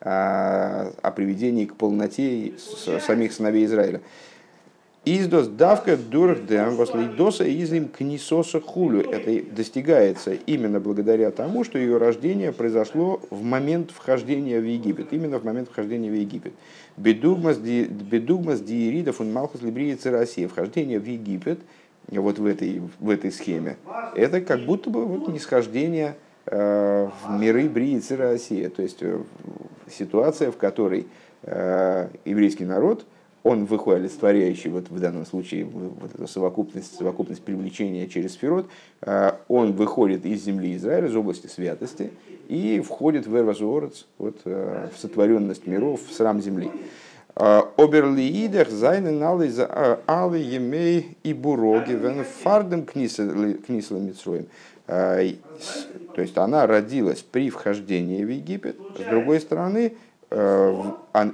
а 0.00 0.92
о 1.00 1.10
приведении 1.12 1.64
к 1.64 1.76
полноте 1.76 2.54
самих 3.00 3.32
сыновей 3.32 3.64
Израиля. 3.66 4.00
Издос 5.06 5.48
давка 5.48 5.98
дурхдем 5.98 6.78
доса 7.14 7.44
изим 7.44 7.88
книсоса 7.88 8.58
хулю. 8.58 9.00
Это 9.02 9.54
достигается 9.54 10.32
именно 10.32 10.80
благодаря 10.80 11.30
тому, 11.30 11.62
что 11.62 11.78
ее 11.78 11.98
рождение 11.98 12.52
произошло 12.52 13.20
в 13.28 13.42
момент 13.42 13.90
вхождения 13.90 14.58
в 14.58 14.64
Египет. 14.64 15.12
Именно 15.12 15.40
в 15.40 15.44
момент 15.44 15.68
вхождения 15.68 16.10
в 16.10 16.14
Египет. 16.14 16.54
Бедугмас 16.96 17.58
диеридов 17.58 19.20
он 19.20 19.30
малхус 19.30 19.60
либриец 19.60 20.06
Россия. 20.06 20.48
Вхождение 20.48 20.98
в 20.98 21.06
Египет 21.06 21.58
вот 22.08 22.38
в 22.38 22.46
этой, 22.46 22.80
в 22.98 23.10
этой 23.10 23.30
схеме. 23.30 23.76
Это 24.14 24.40
как 24.40 24.60
будто 24.60 24.88
бы 24.88 25.04
вот 25.04 25.28
нисхождение 25.28 26.16
э, 26.46 27.08
в 27.26 27.38
миры 27.38 27.68
Бриицы 27.68 28.16
Россия. 28.16 28.70
То 28.70 28.80
есть 28.80 29.02
э, 29.02 29.18
ситуация, 29.90 30.50
в 30.50 30.56
которой 30.56 31.06
э, 31.42 32.08
еврейский 32.24 32.64
народ– 32.64 33.04
он 33.44 33.66
выходит, 33.66 34.00
олицетворяющий 34.00 34.70
вот 34.70 34.88
в 34.88 34.98
данном 34.98 35.26
случае 35.26 35.66
вот 35.66 36.14
эту 36.14 36.26
совокупность, 36.26 36.96
совокупность 36.96 37.42
привлечения 37.42 38.08
через 38.08 38.32
сферот, 38.32 38.66
а, 39.02 39.38
он 39.48 39.72
выходит 39.72 40.24
из 40.24 40.42
земли 40.42 40.74
Израиля, 40.76 41.08
из 41.08 41.14
области 41.14 41.46
святости, 41.46 42.10
и 42.48 42.80
входит 42.80 43.26
в 43.26 43.36
Эрвазуорец, 43.36 44.06
вот, 44.16 44.40
а, 44.46 44.88
в 44.92 44.98
сотворенность 44.98 45.66
миров, 45.66 46.00
в 46.08 46.12
срам 46.14 46.40
земли. 46.40 46.70
А, 47.36 47.68
Оберлиидах 47.76 48.70
зайны 48.70 49.10
налы 49.10 49.50
за 49.50 50.00
алы 50.06 50.38
емей 50.38 51.18
и 51.22 51.34
буроги 51.34 51.92
вен 51.92 52.24
фардем 52.24 52.86
книсла 52.86 53.98
митсроем. 53.98 54.46
То 54.86 56.20
есть 56.20 56.36
она 56.36 56.66
родилась 56.66 57.22
при 57.22 57.50
вхождении 57.50 58.24
в 58.24 58.28
Египет. 58.28 58.76
С 58.98 59.10
другой 59.10 59.40
стороны, 59.40 59.94
Э, 60.13 60.13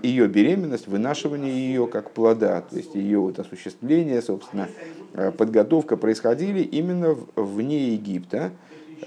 ее 0.02 0.28
беременность, 0.28 0.86
вынашивание 0.86 1.52
ее 1.52 1.86
как 1.86 2.10
плода, 2.10 2.60
то 2.60 2.76
есть 2.76 2.94
ее 2.94 3.18
вот 3.18 3.38
осуществление, 3.38 4.20
собственно, 4.20 4.68
э, 5.14 5.30
подготовка 5.30 5.96
происходили 5.96 6.60
именно 6.60 7.16
вне 7.36 7.92
Египта, 7.92 8.50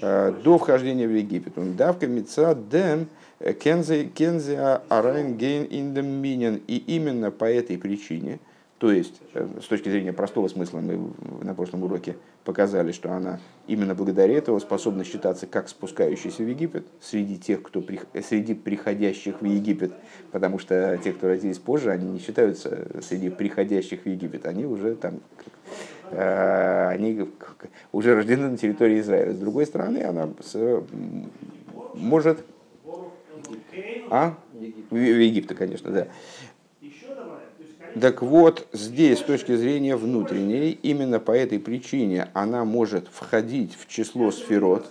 э, 0.00 0.32
до 0.42 0.58
вхождения 0.58 1.06
в 1.06 1.16
Египет. 1.16 1.56
Он 1.58 1.76
давка 1.76 2.06
мица 2.06 2.54
дем 2.54 3.08
кензе 3.62 4.04
кензе 4.06 4.80
арайн 4.88 5.36
гейн. 5.36 6.60
И 6.66 6.76
именно 6.86 7.30
по 7.30 7.44
этой 7.44 7.78
причине– 7.78 8.40
то 8.84 8.92
есть, 8.92 9.14
э, 9.32 9.48
с 9.62 9.66
точки 9.66 9.88
зрения 9.88 10.12
простого 10.12 10.46
смысла, 10.48 10.80
мы 10.80 10.98
на 11.42 11.54
прошлом 11.54 11.84
уроке 11.84 12.16
показали, 12.44 12.92
что 12.92 13.12
она 13.12 13.40
именно 13.66 13.94
благодаря 13.94 14.36
этому 14.36 14.60
способна 14.60 15.04
считаться 15.04 15.46
как 15.46 15.68
спускающейся 15.68 16.42
в 16.42 16.48
Египет 16.48 16.86
среди 17.00 17.38
тех, 17.38 17.62
кто 17.62 17.82
среди 18.22 18.54
приходящих 18.54 19.40
в 19.40 19.44
Египет, 19.44 19.92
потому 20.30 20.58
что 20.58 20.98
те, 21.02 21.12
кто 21.12 21.28
родились 21.28 21.58
позже, 21.58 21.90
они 21.90 22.10
не 22.10 22.18
считаются 22.18 22.86
среди 23.02 23.30
приходящих 23.30 24.04
в 24.04 24.06
Египет, 24.06 24.46
они 24.46 24.66
уже 24.66 24.94
там 24.94 25.20
э, 26.10 26.88
они 26.88 27.28
уже 27.92 28.14
рождены 28.14 28.50
на 28.50 28.58
территории 28.58 29.00
Израиля. 29.00 29.32
С 29.32 29.38
другой 29.38 29.66
стороны, 29.66 30.02
она 30.02 30.28
может... 31.94 32.44
А? 34.10 34.34
В 34.90 34.96
Египте, 34.96 35.54
конечно, 35.54 35.90
да. 35.90 36.08
Так 38.00 38.22
вот, 38.22 38.66
здесь, 38.72 39.20
с 39.20 39.22
точки 39.22 39.54
зрения 39.54 39.94
внутренней, 39.94 40.72
именно 40.82 41.20
по 41.20 41.30
этой 41.30 41.60
причине 41.60 42.28
она 42.34 42.64
может 42.64 43.06
входить 43.08 43.76
в 43.78 43.86
число 43.86 44.32
сферот, 44.32 44.90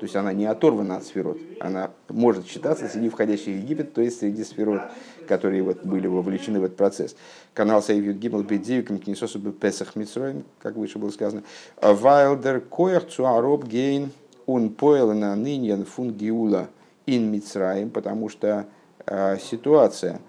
то 0.00 0.04
есть 0.04 0.16
она 0.16 0.32
не 0.32 0.46
оторвана 0.46 0.96
от 0.96 1.04
сферот, 1.04 1.38
она 1.60 1.92
может 2.08 2.48
считаться 2.48 2.88
среди 2.88 3.08
входящих 3.08 3.46
в 3.46 3.58
Египет, 3.62 3.94
то 3.94 4.00
есть 4.00 4.18
среди 4.18 4.42
сферот, 4.42 4.82
которые 5.28 5.62
вот 5.62 5.84
были 5.84 6.08
вовлечены 6.08 6.58
в 6.58 6.64
этот 6.64 6.76
процесс. 6.76 7.14
Канал 7.54 7.82
Сейвют 7.82 8.16
Гимл 8.16 8.42
Бедзивиком 8.42 8.98
Книсосу 8.98 9.38
Песах 9.52 9.94
Митсроем, 9.94 10.44
как 10.58 10.74
выше 10.74 10.98
было 10.98 11.10
сказано. 11.10 11.44
Вайлдер 11.80 12.60
Коях 12.60 13.06
Цуароб 13.08 13.64
Гейн 13.64 14.10
Ун 14.46 14.70
Поэлена 14.70 15.36
Ниньян 15.36 15.84
Фун 15.84 16.12
Гиула 16.12 16.68
Ин 17.06 17.30
Митсраем, 17.30 17.90
потому 17.90 18.28
что 18.28 18.66
э, 19.06 19.38
ситуация– 19.38 20.20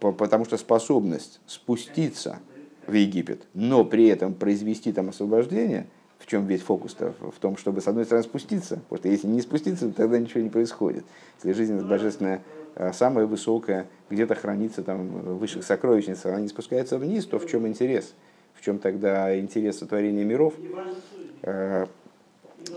потому 0.00 0.44
что 0.44 0.56
способность 0.56 1.40
спуститься 1.46 2.38
в 2.86 2.92
Египет, 2.92 3.42
но 3.54 3.84
при 3.84 4.06
этом 4.06 4.34
произвести 4.34 4.92
там 4.92 5.10
освобождение, 5.10 5.86
в 6.18 6.26
чем 6.26 6.46
весь 6.46 6.62
фокус-то? 6.62 7.14
В 7.20 7.38
том, 7.40 7.56
чтобы, 7.56 7.80
с 7.80 7.88
одной 7.88 8.04
стороны, 8.04 8.24
спуститься, 8.24 8.76
потому 8.88 8.98
что 8.98 9.08
если 9.08 9.26
не 9.26 9.40
спуститься, 9.40 9.88
то 9.88 9.94
тогда 9.94 10.18
ничего 10.18 10.40
не 10.40 10.50
происходит. 10.50 11.04
Если 11.38 11.52
жизненность 11.52 11.86
божественная 11.86 12.42
э, 12.74 12.92
самая 12.92 13.26
высокая, 13.26 13.86
где-то 14.10 14.34
хранится 14.34 14.82
там 14.82 15.08
в 15.08 15.38
высших 15.38 15.64
сокровищницах, 15.64 16.26
она 16.26 16.40
не 16.40 16.48
спускается 16.48 16.98
вниз, 16.98 17.26
то 17.26 17.38
в 17.38 17.46
чем 17.48 17.66
интерес? 17.66 18.14
В 18.54 18.64
чем 18.64 18.78
тогда 18.78 19.38
интерес 19.38 19.78
сотворения 19.78 20.24
миров? 20.24 20.54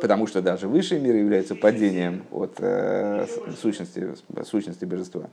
Потому 0.02 0.28
что 0.28 0.41
даже 0.41 0.67
высший 0.67 1.00
мир 1.00 1.15
является 1.15 1.56
падением 1.56 2.24
от 2.32 2.56
э, 2.60 3.28
сущности, 3.62 4.15
сущности 4.43 4.86
божества, 4.86 5.30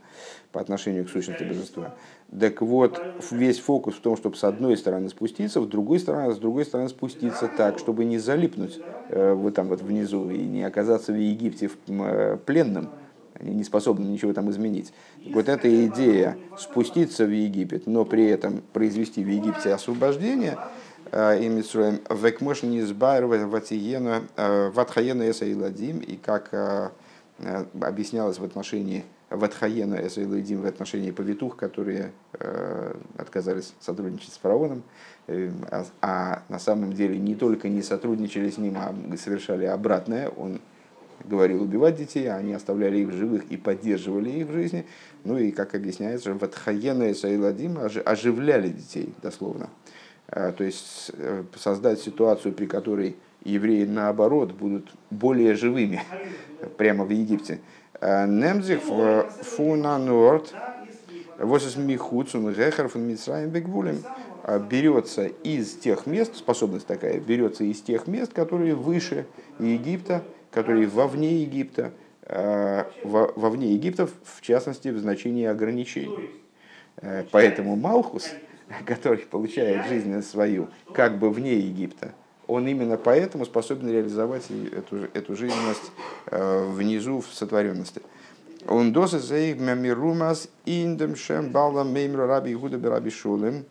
по 0.51 0.61
отношению 0.61 1.05
к 1.05 1.09
сущности 1.09 1.43
божества. 1.43 1.95
Так 2.39 2.61
вот, 2.61 3.01
весь 3.31 3.59
фокус 3.59 3.95
в 3.95 4.01
том, 4.01 4.15
чтобы 4.15 4.35
с 4.35 4.43
одной 4.43 4.77
стороны 4.77 5.09
спуститься, 5.09 5.61
с 5.61 5.65
другой 5.67 5.99
стороны, 5.99 6.33
с 6.33 6.37
другой 6.37 6.65
стороны 6.65 6.89
спуститься 6.89 7.47
так, 7.47 7.79
чтобы 7.79 8.05
не 8.05 8.17
залипнуть 8.19 8.79
э, 9.09 9.33
вот 9.33 9.55
там 9.55 9.67
вот 9.67 9.81
внизу 9.81 10.29
и 10.29 10.39
не 10.39 10.63
оказаться 10.63 11.11
в 11.11 11.17
Египте 11.19 11.67
в, 11.67 11.77
э, 11.87 12.37
пленным, 12.37 12.89
не 13.39 13.63
способны 13.63 14.05
ничего 14.05 14.33
там 14.33 14.49
изменить. 14.49 14.93
Вот 15.31 15.49
эта 15.49 15.87
идея 15.87 16.37
спуститься 16.57 17.25
в 17.25 17.31
Египет, 17.31 17.87
но 17.87 18.05
при 18.05 18.25
этом 18.25 18.61
произвести 18.71 19.23
в 19.23 19.27
Египте 19.27 19.73
освобождение– 19.73 20.57
и 21.13 21.47
Митсуем 21.47 22.01
Векмош 22.09 22.63
Низбайр 22.63 23.25
Ватиена 23.25 24.23
э, 24.35 24.69
Ватхаена 24.69 25.29
Эсайладим, 25.29 25.99
и 25.99 26.15
как 26.15 26.49
э, 26.53 26.89
объяснялось 27.79 28.39
в 28.39 28.43
отношении 28.43 29.05
Ватхаена 29.29 30.07
Эсайладим 30.07 30.61
в 30.61 30.65
отношении 30.65 31.11
повитух, 31.11 31.55
которые 31.55 32.11
отказались 33.17 33.73
сотрудничать 33.79 34.33
с 34.33 34.37
фараоном, 34.37 34.83
а, 35.27 35.85
а 36.01 36.43
на 36.49 36.59
самом 36.59 36.93
деле 36.93 37.17
не 37.17 37.35
только 37.35 37.69
не 37.69 37.81
сотрудничали 37.81 38.49
с 38.49 38.57
ним, 38.57 38.77
а 38.77 38.93
совершали 39.17 39.65
обратное, 39.65 40.29
он 40.29 40.61
говорил 41.25 41.63
убивать 41.63 41.97
детей, 41.97 42.27
а 42.27 42.35
они 42.35 42.53
оставляли 42.53 42.99
их 42.99 43.11
живых 43.11 43.45
и 43.49 43.57
поддерживали 43.57 44.29
их 44.29 44.47
в 44.47 44.53
жизни. 44.53 44.85
Ну 45.23 45.37
и, 45.37 45.51
как 45.51 45.75
объясняется, 45.75 46.33
Ватхаена 46.33 47.03
и 47.03 47.13
Саиладим 47.13 47.79
оживляли 48.05 48.69
детей, 48.69 49.13
дословно. 49.21 49.69
А, 50.35 50.51
то 50.51 50.63
есть 50.63 51.11
э, 51.13 51.43
создать 51.55 52.01
ситуацию, 52.01 52.55
при 52.55 52.65
которой 52.65 53.15
евреи 53.43 53.85
наоборот 53.85 54.51
будут 54.51 54.91
более 55.11 55.53
живыми 55.53 56.01
прямо 56.77 57.05
в 57.05 57.11
Египте. 57.11 57.59
А, 58.01 58.25
Немзих 58.25 58.79
фунануорт 58.81 60.55
восес 61.37 61.75
михуцун 61.75 62.51
гехар 62.51 62.87
фун 62.87 63.03
митсраем 63.03 63.51
беквулем 63.51 63.99
а, 64.41 64.57
берется 64.57 65.27
из 65.27 65.75
тех 65.75 66.07
мест, 66.07 66.35
способность 66.35 66.87
такая, 66.87 67.19
берется 67.19 67.63
из 67.63 67.79
тех 67.81 68.07
мест, 68.07 68.33
которые 68.33 68.73
выше 68.73 69.27
Египта, 69.59 70.23
которые 70.49 70.87
вовне 70.87 71.43
Египта, 71.43 71.91
вовне 73.03 73.73
Египта, 73.73 74.07
в 74.07 74.41
частности, 74.41 74.87
в 74.87 74.97
значении 74.97 75.45
ограничений. 75.45 76.31
Э, 76.97 77.23
поэтому 77.31 77.75
Малхус, 77.75 78.31
который 78.85 79.19
получает 79.19 79.87
жизнь 79.87 80.21
свою 80.21 80.69
как 80.93 81.17
бы 81.19 81.29
вне 81.29 81.55
Египта, 81.55 82.13
он 82.47 82.67
именно 82.67 82.97
поэтому 82.97 83.45
способен 83.45 83.89
реализовать 83.89 84.45
эту, 84.71 85.07
эту 85.13 85.35
жизненность 85.35 85.91
э, 86.27 86.65
внизу 86.69 87.21
в 87.21 87.27
сотворенности. 87.33 88.01
Он 88.67 88.93
досы 88.93 89.19
заих 89.19 89.57
мирумас 89.59 90.49
индем 90.65 91.15
шем 91.15 91.51
бала 91.51 91.83
меймра 91.83 92.27
раби 92.27 92.55
гуда 92.55 92.79
раби 92.89 93.09
шулем. 93.09 93.65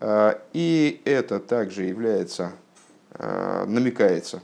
Э, 0.00 0.34
и 0.52 1.00
это 1.04 1.38
также 1.38 1.84
является, 1.84 2.52
э, 3.14 3.64
намекается 3.66 4.42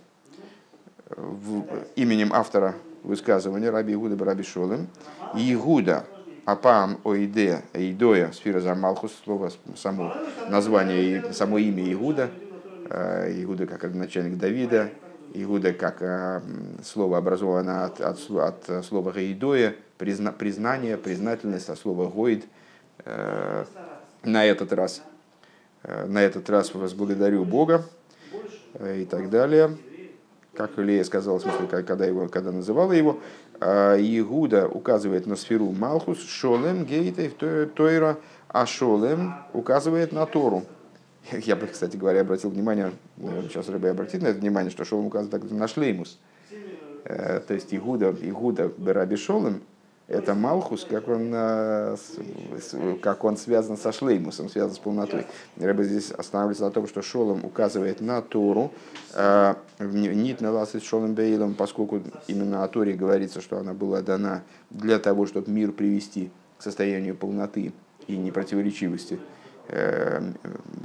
в, 1.17 1.65
именем 1.97 2.33
автора 2.33 2.75
высказывания 3.03 3.71
раби 3.71 3.95
Игуда 3.95 4.23
Раби 4.25 4.43
Шолем. 4.43 4.89
Игуда 5.35 6.07
Апам 6.45 7.01
Оиде 7.05 7.63
Эйдоя 7.73 8.31
Сфира 8.33 8.61
Замалхус, 8.61 9.13
слово, 9.25 9.51
само 9.77 10.13
название, 10.51 11.33
само 11.33 11.57
имя 11.57 11.91
Игуда, 11.91 12.31
э, 12.91 13.33
Игуда 13.43 13.67
как 13.67 13.95
начальник 13.95 14.37
Давида, 14.37 14.91
Игуда 15.33 15.73
как 15.73 16.03
э, 16.03 16.43
слово 16.85 17.17
образовано 17.17 17.87
от, 17.87 18.01
от, 18.03 18.19
от 18.31 18.85
слова 18.85 19.13
Гейдоя, 19.13 19.75
призна, 19.97 20.33
признание, 20.33 20.99
признательность, 20.99 21.71
от 21.71 21.79
слова 21.79 22.11
Гойд. 22.11 22.45
Э, 23.07 23.65
на 24.23 24.45
этот 24.45 24.73
раз, 24.73 25.03
на 25.83 26.23
этот 26.23 26.49
раз 26.49 26.75
возблагодарю 26.75 27.45
Бога 27.45 27.85
и 28.81 29.05
так 29.05 29.29
далее. 29.29 29.77
Как 30.55 30.79
Илья 30.79 31.05
сказал, 31.05 31.39
в 31.39 31.43
смысле, 31.43 31.67
когда, 31.67 32.07
его, 32.07 32.29
когда 32.29 32.53
называла 32.53 32.93
его, 32.93 33.19
а, 33.19 33.21
Игуда 33.61 34.69
указывает 34.69 35.27
на 35.27 35.37
сферу 35.37 35.71
Малхус, 35.71 36.21
Шолем, 36.23 36.85
Гейтев, 36.85 37.35
Тойра, 37.75 38.19
а 38.49 38.67
Шолем 38.67 39.35
указывает 39.53 40.12
на 40.12 40.27
Тору. 40.27 40.64
Я 41.33 41.57
бы, 41.57 41.67
кстати 41.67 41.97
говоря, 41.97 42.21
обратил 42.21 42.51
внимание, 42.51 42.93
сейчас 43.17 43.69
Рыбай 43.69 43.90
обратит 43.90 44.23
на 44.23 44.29
это 44.29 44.40
внимание, 44.40 44.71
что 44.71 44.85
Шолем 44.85 45.07
указывает 45.07 45.51
на 45.51 45.69
Шлеймус. 45.69 46.19
Э, 47.05 47.40
то 47.40 47.55
есть 47.55 47.75
Игуда, 47.75 48.14
Игуда 48.21 48.71
Бераби 48.77 49.17
Шолем, 49.17 49.62
это 50.07 50.35
Малхус, 50.35 50.85
как 50.85 51.09
он, 51.09 51.31
э, 51.33 51.97
как 53.01 53.25
он 53.25 53.38
связан 53.38 53.79
со 53.79 53.90
Шлеймусом, 53.90 54.51
связан 54.51 54.75
с 54.75 54.79
полнотой. 54.79 55.27
Рэба 55.57 55.83
здесь 55.85 56.11
останавливается 56.11 56.64
на 56.64 56.71
том, 56.71 56.87
что 56.87 57.01
Шолом 57.01 57.45
указывает 57.45 58.03
на 58.03 58.21
Тору, 58.21 58.71
э, 59.14 59.55
нит 59.81 60.43
на 60.43 60.53
ласит 60.53 60.85
Шолом 60.85 61.14
Бейлом, 61.14 61.55
поскольку 61.55 62.03
именно 62.27 62.64
о 62.64 62.69
Торе 62.69 62.93
говорится, 62.93 63.40
что 63.40 63.59
она 63.59 63.73
была 63.73 64.03
дана 64.03 64.43
для 64.69 64.99
того, 64.99 65.25
чтобы 65.25 65.51
мир 65.51 65.73
привести 65.73 66.31
к 66.59 66.62
состоянию 66.62 67.17
полноты 67.17 67.73
и 68.07 68.17
непротиворечивости. 68.19 69.19
Э, 69.69 70.21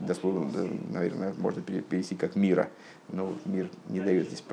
дословно, 0.07 0.49
наверное, 0.91 1.33
можно 1.37 1.61
перевести 1.61 2.15
как 2.15 2.37
мира, 2.37 2.69
но 3.09 3.35
мир 3.43 3.69
не 3.89 3.99
дает 3.99 4.27
здесь 4.27 4.43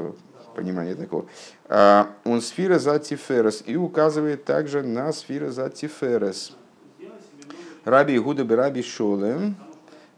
понимание 0.56 0.94
такого. 0.94 1.26
А, 1.66 2.10
он 2.24 2.40
сфера 2.40 2.78
за 2.78 2.98
тиферес 2.98 3.62
и 3.66 3.76
указывает 3.76 4.44
также 4.44 4.82
на 4.82 5.12
сфера 5.12 5.50
за 5.50 5.68
тиферес. 5.68 6.56
Раби 7.84 8.16
Игуда 8.16 8.44
Раби 8.56 8.82
Шолем, 8.82 9.56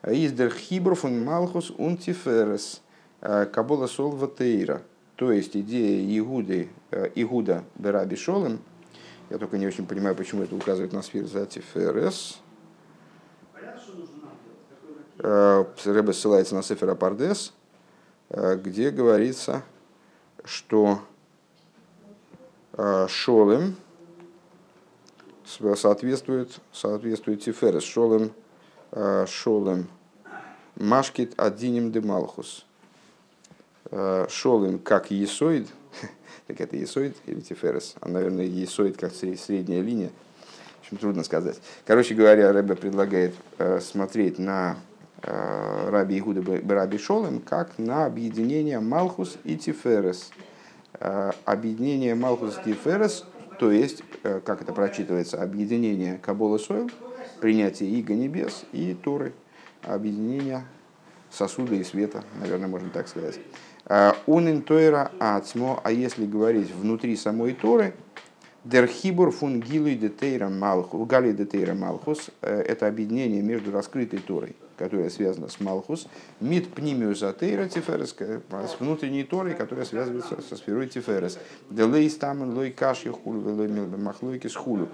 издер 0.07 0.51
хибров 0.51 1.05
он 1.05 1.23
малхус 1.23 1.73
он 1.77 1.99
тиферес, 1.99 2.81
а, 3.21 3.45
кабола 3.45 3.89
сол 3.89 4.13
ватейра. 4.13 4.83
То 5.17 5.33
есть 5.33 5.57
идея 5.57 6.19
Игуды, 6.19 6.69
Игуда 7.17 7.65
Раби 7.83 8.15
Шолем, 8.15 8.61
я 9.31 9.39
только 9.39 9.59
не 9.59 9.67
очень 9.67 9.87
понимаю, 9.87 10.15
почему 10.15 10.45
это 10.45 10.55
указывает 10.55 10.93
на 10.93 11.03
сферу 11.03 11.27
за 11.27 11.45
тиферес. 11.45 12.39
Рэбе 15.19 16.13
ссылается 16.13 16.55
на 16.55 16.63
Сефера 16.63 16.95
Пардес, 16.95 17.53
где 18.31 18.91
говорится, 18.91 19.65
что 20.45 21.01
э, 22.73 23.07
Шолем 23.09 23.77
соответствует, 25.77 26.61
соответствует 26.73 27.43
Тиферес. 27.43 27.83
Шолем, 27.83 28.33
э, 28.93 29.27
Шолем 29.29 29.89
Машкит 30.77 31.39
Адиним 31.39 31.93
де 31.93 32.01
Малхус. 32.01 32.65
Э, 33.91 34.27
Шолем 34.29 34.79
как 34.79 35.11
Есоид, 35.11 35.69
так 36.47 36.61
это 36.61 36.77
Есоид 36.77 37.17
или 37.27 37.41
Тиферес, 37.41 37.95
а, 38.01 38.09
наверное, 38.09 38.45
Есоид 38.45 38.97
как 38.97 39.13
средняя 39.15 39.83
линия. 39.83 40.11
В 40.77 40.81
общем, 40.83 40.97
трудно 40.99 41.25
сказать. 41.25 41.61
Короче 41.87 42.15
говоря, 42.15 42.53
Рэбе 42.53 42.75
предлагает 42.75 43.35
смотреть 43.81 44.39
на 44.39 44.79
Э, 44.79 44.98
Раби 45.23 46.19
Игуда 46.19 46.43
Раби 46.69 46.99
Шолем, 46.99 47.41
как 47.41 47.77
на 47.79 48.07
объединение 48.07 48.79
Малхус 48.79 49.37
и 49.45 49.57
Тиферес. 49.57 50.31
Э, 51.01 51.33
объединение 51.45 52.15
Малхус 52.15 52.59
и 52.59 52.71
Тиферес, 52.71 53.25
то 53.59 53.73
есть, 53.73 54.05
э, 54.23 54.41
как 54.45 54.63
это 54.63 54.73
прочитывается, 54.73 55.43
объединение 55.43 56.19
Кабола 56.19 56.59
Сойл, 56.59 56.89
принятие 57.41 57.91
Иго 57.91 58.15
Небес 58.15 58.65
и 58.73 58.95
Торы, 58.95 59.33
объединение 59.83 60.65
сосуда 61.31 61.75
и 61.75 61.83
света, 61.83 62.23
наверное, 62.41 62.69
можно 62.69 62.89
так 62.91 63.09
сказать. 63.09 63.39
Унин 64.27 64.63
Тойра 64.63 65.11
Ацмо, 65.19 65.81
а 65.83 65.91
если 65.91 66.27
говорить 66.27 66.71
внутри 66.71 67.17
самой 67.17 67.55
Торы, 67.55 67.95
Дерхибур 68.65 69.31
фун 69.31 69.61
гилуй 69.61 69.95
детейра 69.95 70.49
малхус, 70.49 71.09
гали 71.09 71.33
детейра 71.33 71.75
малхус, 71.75 72.31
это 72.41 72.87
объединение 72.87 73.41
между 73.41 73.73
раскрытой 73.73 74.19
Торой 74.19 74.57
которая 74.79 75.11
связана 75.11 75.49
с 75.49 75.61
Малхус, 75.61 76.07
мид 76.41 76.73
пнимиус 76.73 77.23
атеира 77.23 77.69
тиферес, 77.69 78.15
с 78.15 78.81
внутренней 78.81 79.25
Торой, 79.25 79.55
которая 79.55 79.85
связывается 79.85 80.41
со 80.41 80.57
сферой 80.57 80.87
тиферес. 80.87 81.39
Делей 81.71 82.09
стамен 82.09 82.55
лой 82.55 82.71
кашью 82.71 83.13
хулю, 83.13 83.41
велой 83.41 83.69
махлойки 83.69 84.47
с 84.47 84.55
хулю. 84.55 84.89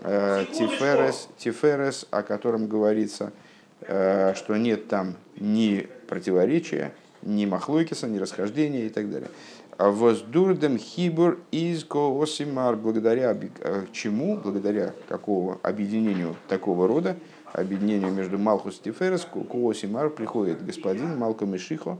Э, 0.00 0.44
тиферес, 0.52 1.28
тиферес, 1.38 2.06
о 2.10 2.22
котором 2.22 2.66
говорится 2.66 3.32
э, 3.80 4.34
что 4.34 4.56
нет 4.56 4.88
там 4.88 5.14
ни 5.38 5.88
противоречия, 6.08 6.92
ни 7.22 7.46
махлойкиса, 7.46 8.06
ни 8.08 8.18
расхождения 8.18 8.86
и 8.86 8.90
так 8.90 9.10
далее. 9.10 9.30
А 9.76 9.90
Воздурдем 9.90 10.76
хибур 10.76 11.38
из 11.52 11.84
коосимар, 11.84 12.74
благодаря 12.74 13.36
э, 13.60 13.84
чему, 13.92 14.36
благодаря 14.36 14.92
какого 15.08 15.58
объединению 15.62 16.34
такого 16.48 16.88
рода, 16.88 17.16
объединению 17.60 18.12
между 18.12 18.38
Малхус 18.38 18.78
и 18.78 18.82
Тиферес, 18.84 19.24
коосимар 19.24 20.10
приходит 20.10 20.64
господин 20.64 21.18
Малко 21.18 21.46
Мишихо, 21.46 21.98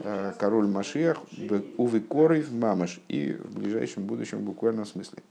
э, 0.00 0.32
король 0.38 0.66
Машиах, 0.66 1.18
увы 1.76 2.00
корой 2.00 2.44
мамаш, 2.50 3.00
и 3.08 3.32
в 3.32 3.58
ближайшем 3.58 4.04
будущем 4.04 4.38
в 4.38 4.42
буквальном 4.42 4.86
смысле. 4.86 5.22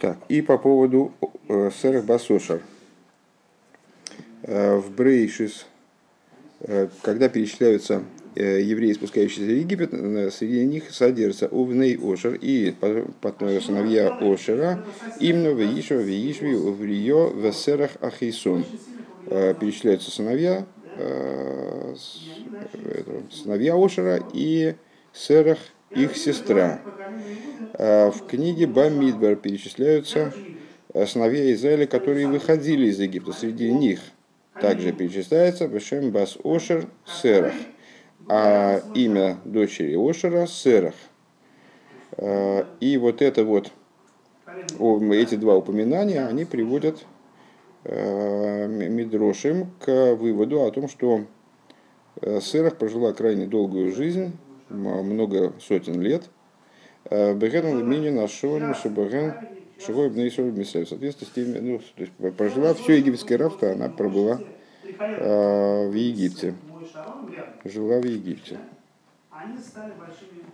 Так, 0.00 0.18
и 0.28 0.42
по 0.42 0.58
поводу 0.58 1.12
э, 1.48 1.70
Серых 1.70 2.04
Басошар. 2.04 2.60
Э, 4.42 4.76
в 4.76 4.90
Брейшис 4.94 5.66
Э, 6.60 6.88
когда 7.02 7.28
перечисляются 7.28 8.02
евреи, 8.40 8.92
спускающиеся 8.92 9.42
в 9.42 9.58
Египет, 9.58 9.90
э, 9.92 10.30
среди 10.30 10.64
них 10.64 10.90
содержится 10.90 11.48
Увней 11.48 11.96
Ошер 11.96 12.38
и 12.40 12.74
сыновья 13.60 14.16
Ошера, 14.20 14.84
Имно, 15.20 15.48
Веишева, 15.48 16.00
Веишви, 16.00 16.54
Уврио, 16.54 17.28
Весерах, 17.30 17.92
Ахейсон. 18.00 18.64
Перечисляются 19.26 20.12
сыновья, 20.12 20.64
сыновья 23.28 23.74
Ошера 23.74 24.22
и 24.32 24.76
Серах, 25.12 25.58
их 25.90 26.16
сестра. 26.16 26.80
В 27.72 28.14
книге 28.30 28.68
Бамидбар 28.68 29.34
перечисляются 29.34 30.32
сыновья 31.06 31.52
Израиля, 31.54 31.88
которые 31.88 32.28
выходили 32.28 32.86
из 32.86 33.00
Египта. 33.00 33.32
Среди 33.32 33.72
них– 33.72 33.98
также 34.60 34.92
перечисляется 34.92 35.68
Бешем 35.68 36.10
Бас 36.10 36.38
Ошер 36.42 36.86
Серах, 37.06 37.52
а 38.28 38.82
имя 38.94 39.38
дочери 39.44 39.94
Ошера 39.96 40.46
Серах. 40.46 40.94
А, 42.12 42.66
и 42.80 42.96
вот 42.96 43.22
это 43.22 43.44
вот, 43.44 43.70
эти 44.78 45.34
два 45.36 45.56
упоминания, 45.56 46.26
они 46.26 46.44
приводят 46.44 47.04
а, 47.84 48.66
Мидрошим 48.66 49.70
к 49.80 50.14
выводу 50.14 50.62
о 50.62 50.70
том, 50.70 50.88
что 50.88 51.26
а, 52.20 52.40
Серах 52.40 52.76
прожила 52.76 53.12
крайне 53.12 53.46
долгую 53.46 53.92
жизнь, 53.92 54.32
много 54.68 55.52
сотен 55.60 56.00
лет. 56.00 56.24
Беген 57.08 57.88
Мини 57.88 58.08
нашел 58.08 58.58
Шабаген 58.74 59.34
Шивой 59.78 60.10
Бнейшов 60.10 60.46
Мисаев. 60.46 60.86
В 60.86 60.90
соответствии 60.90 61.26
с 61.26 61.30
теми, 61.30 61.58
ну, 61.58 61.78
то 61.78 62.02
есть 62.02 62.36
прожила 62.36 62.74
все 62.74 62.94
египетское 62.94 63.38
рабство, 63.38 63.72
она 63.72 63.88
пробыла 63.88 64.40
э, 64.82 65.88
в 65.88 65.92
Египте. 65.92 66.54
Жила 67.64 68.00
в 68.00 68.04
Египте. 68.04 68.58
Они 69.30 69.58
стали 69.58 69.92
большими 69.94 70.44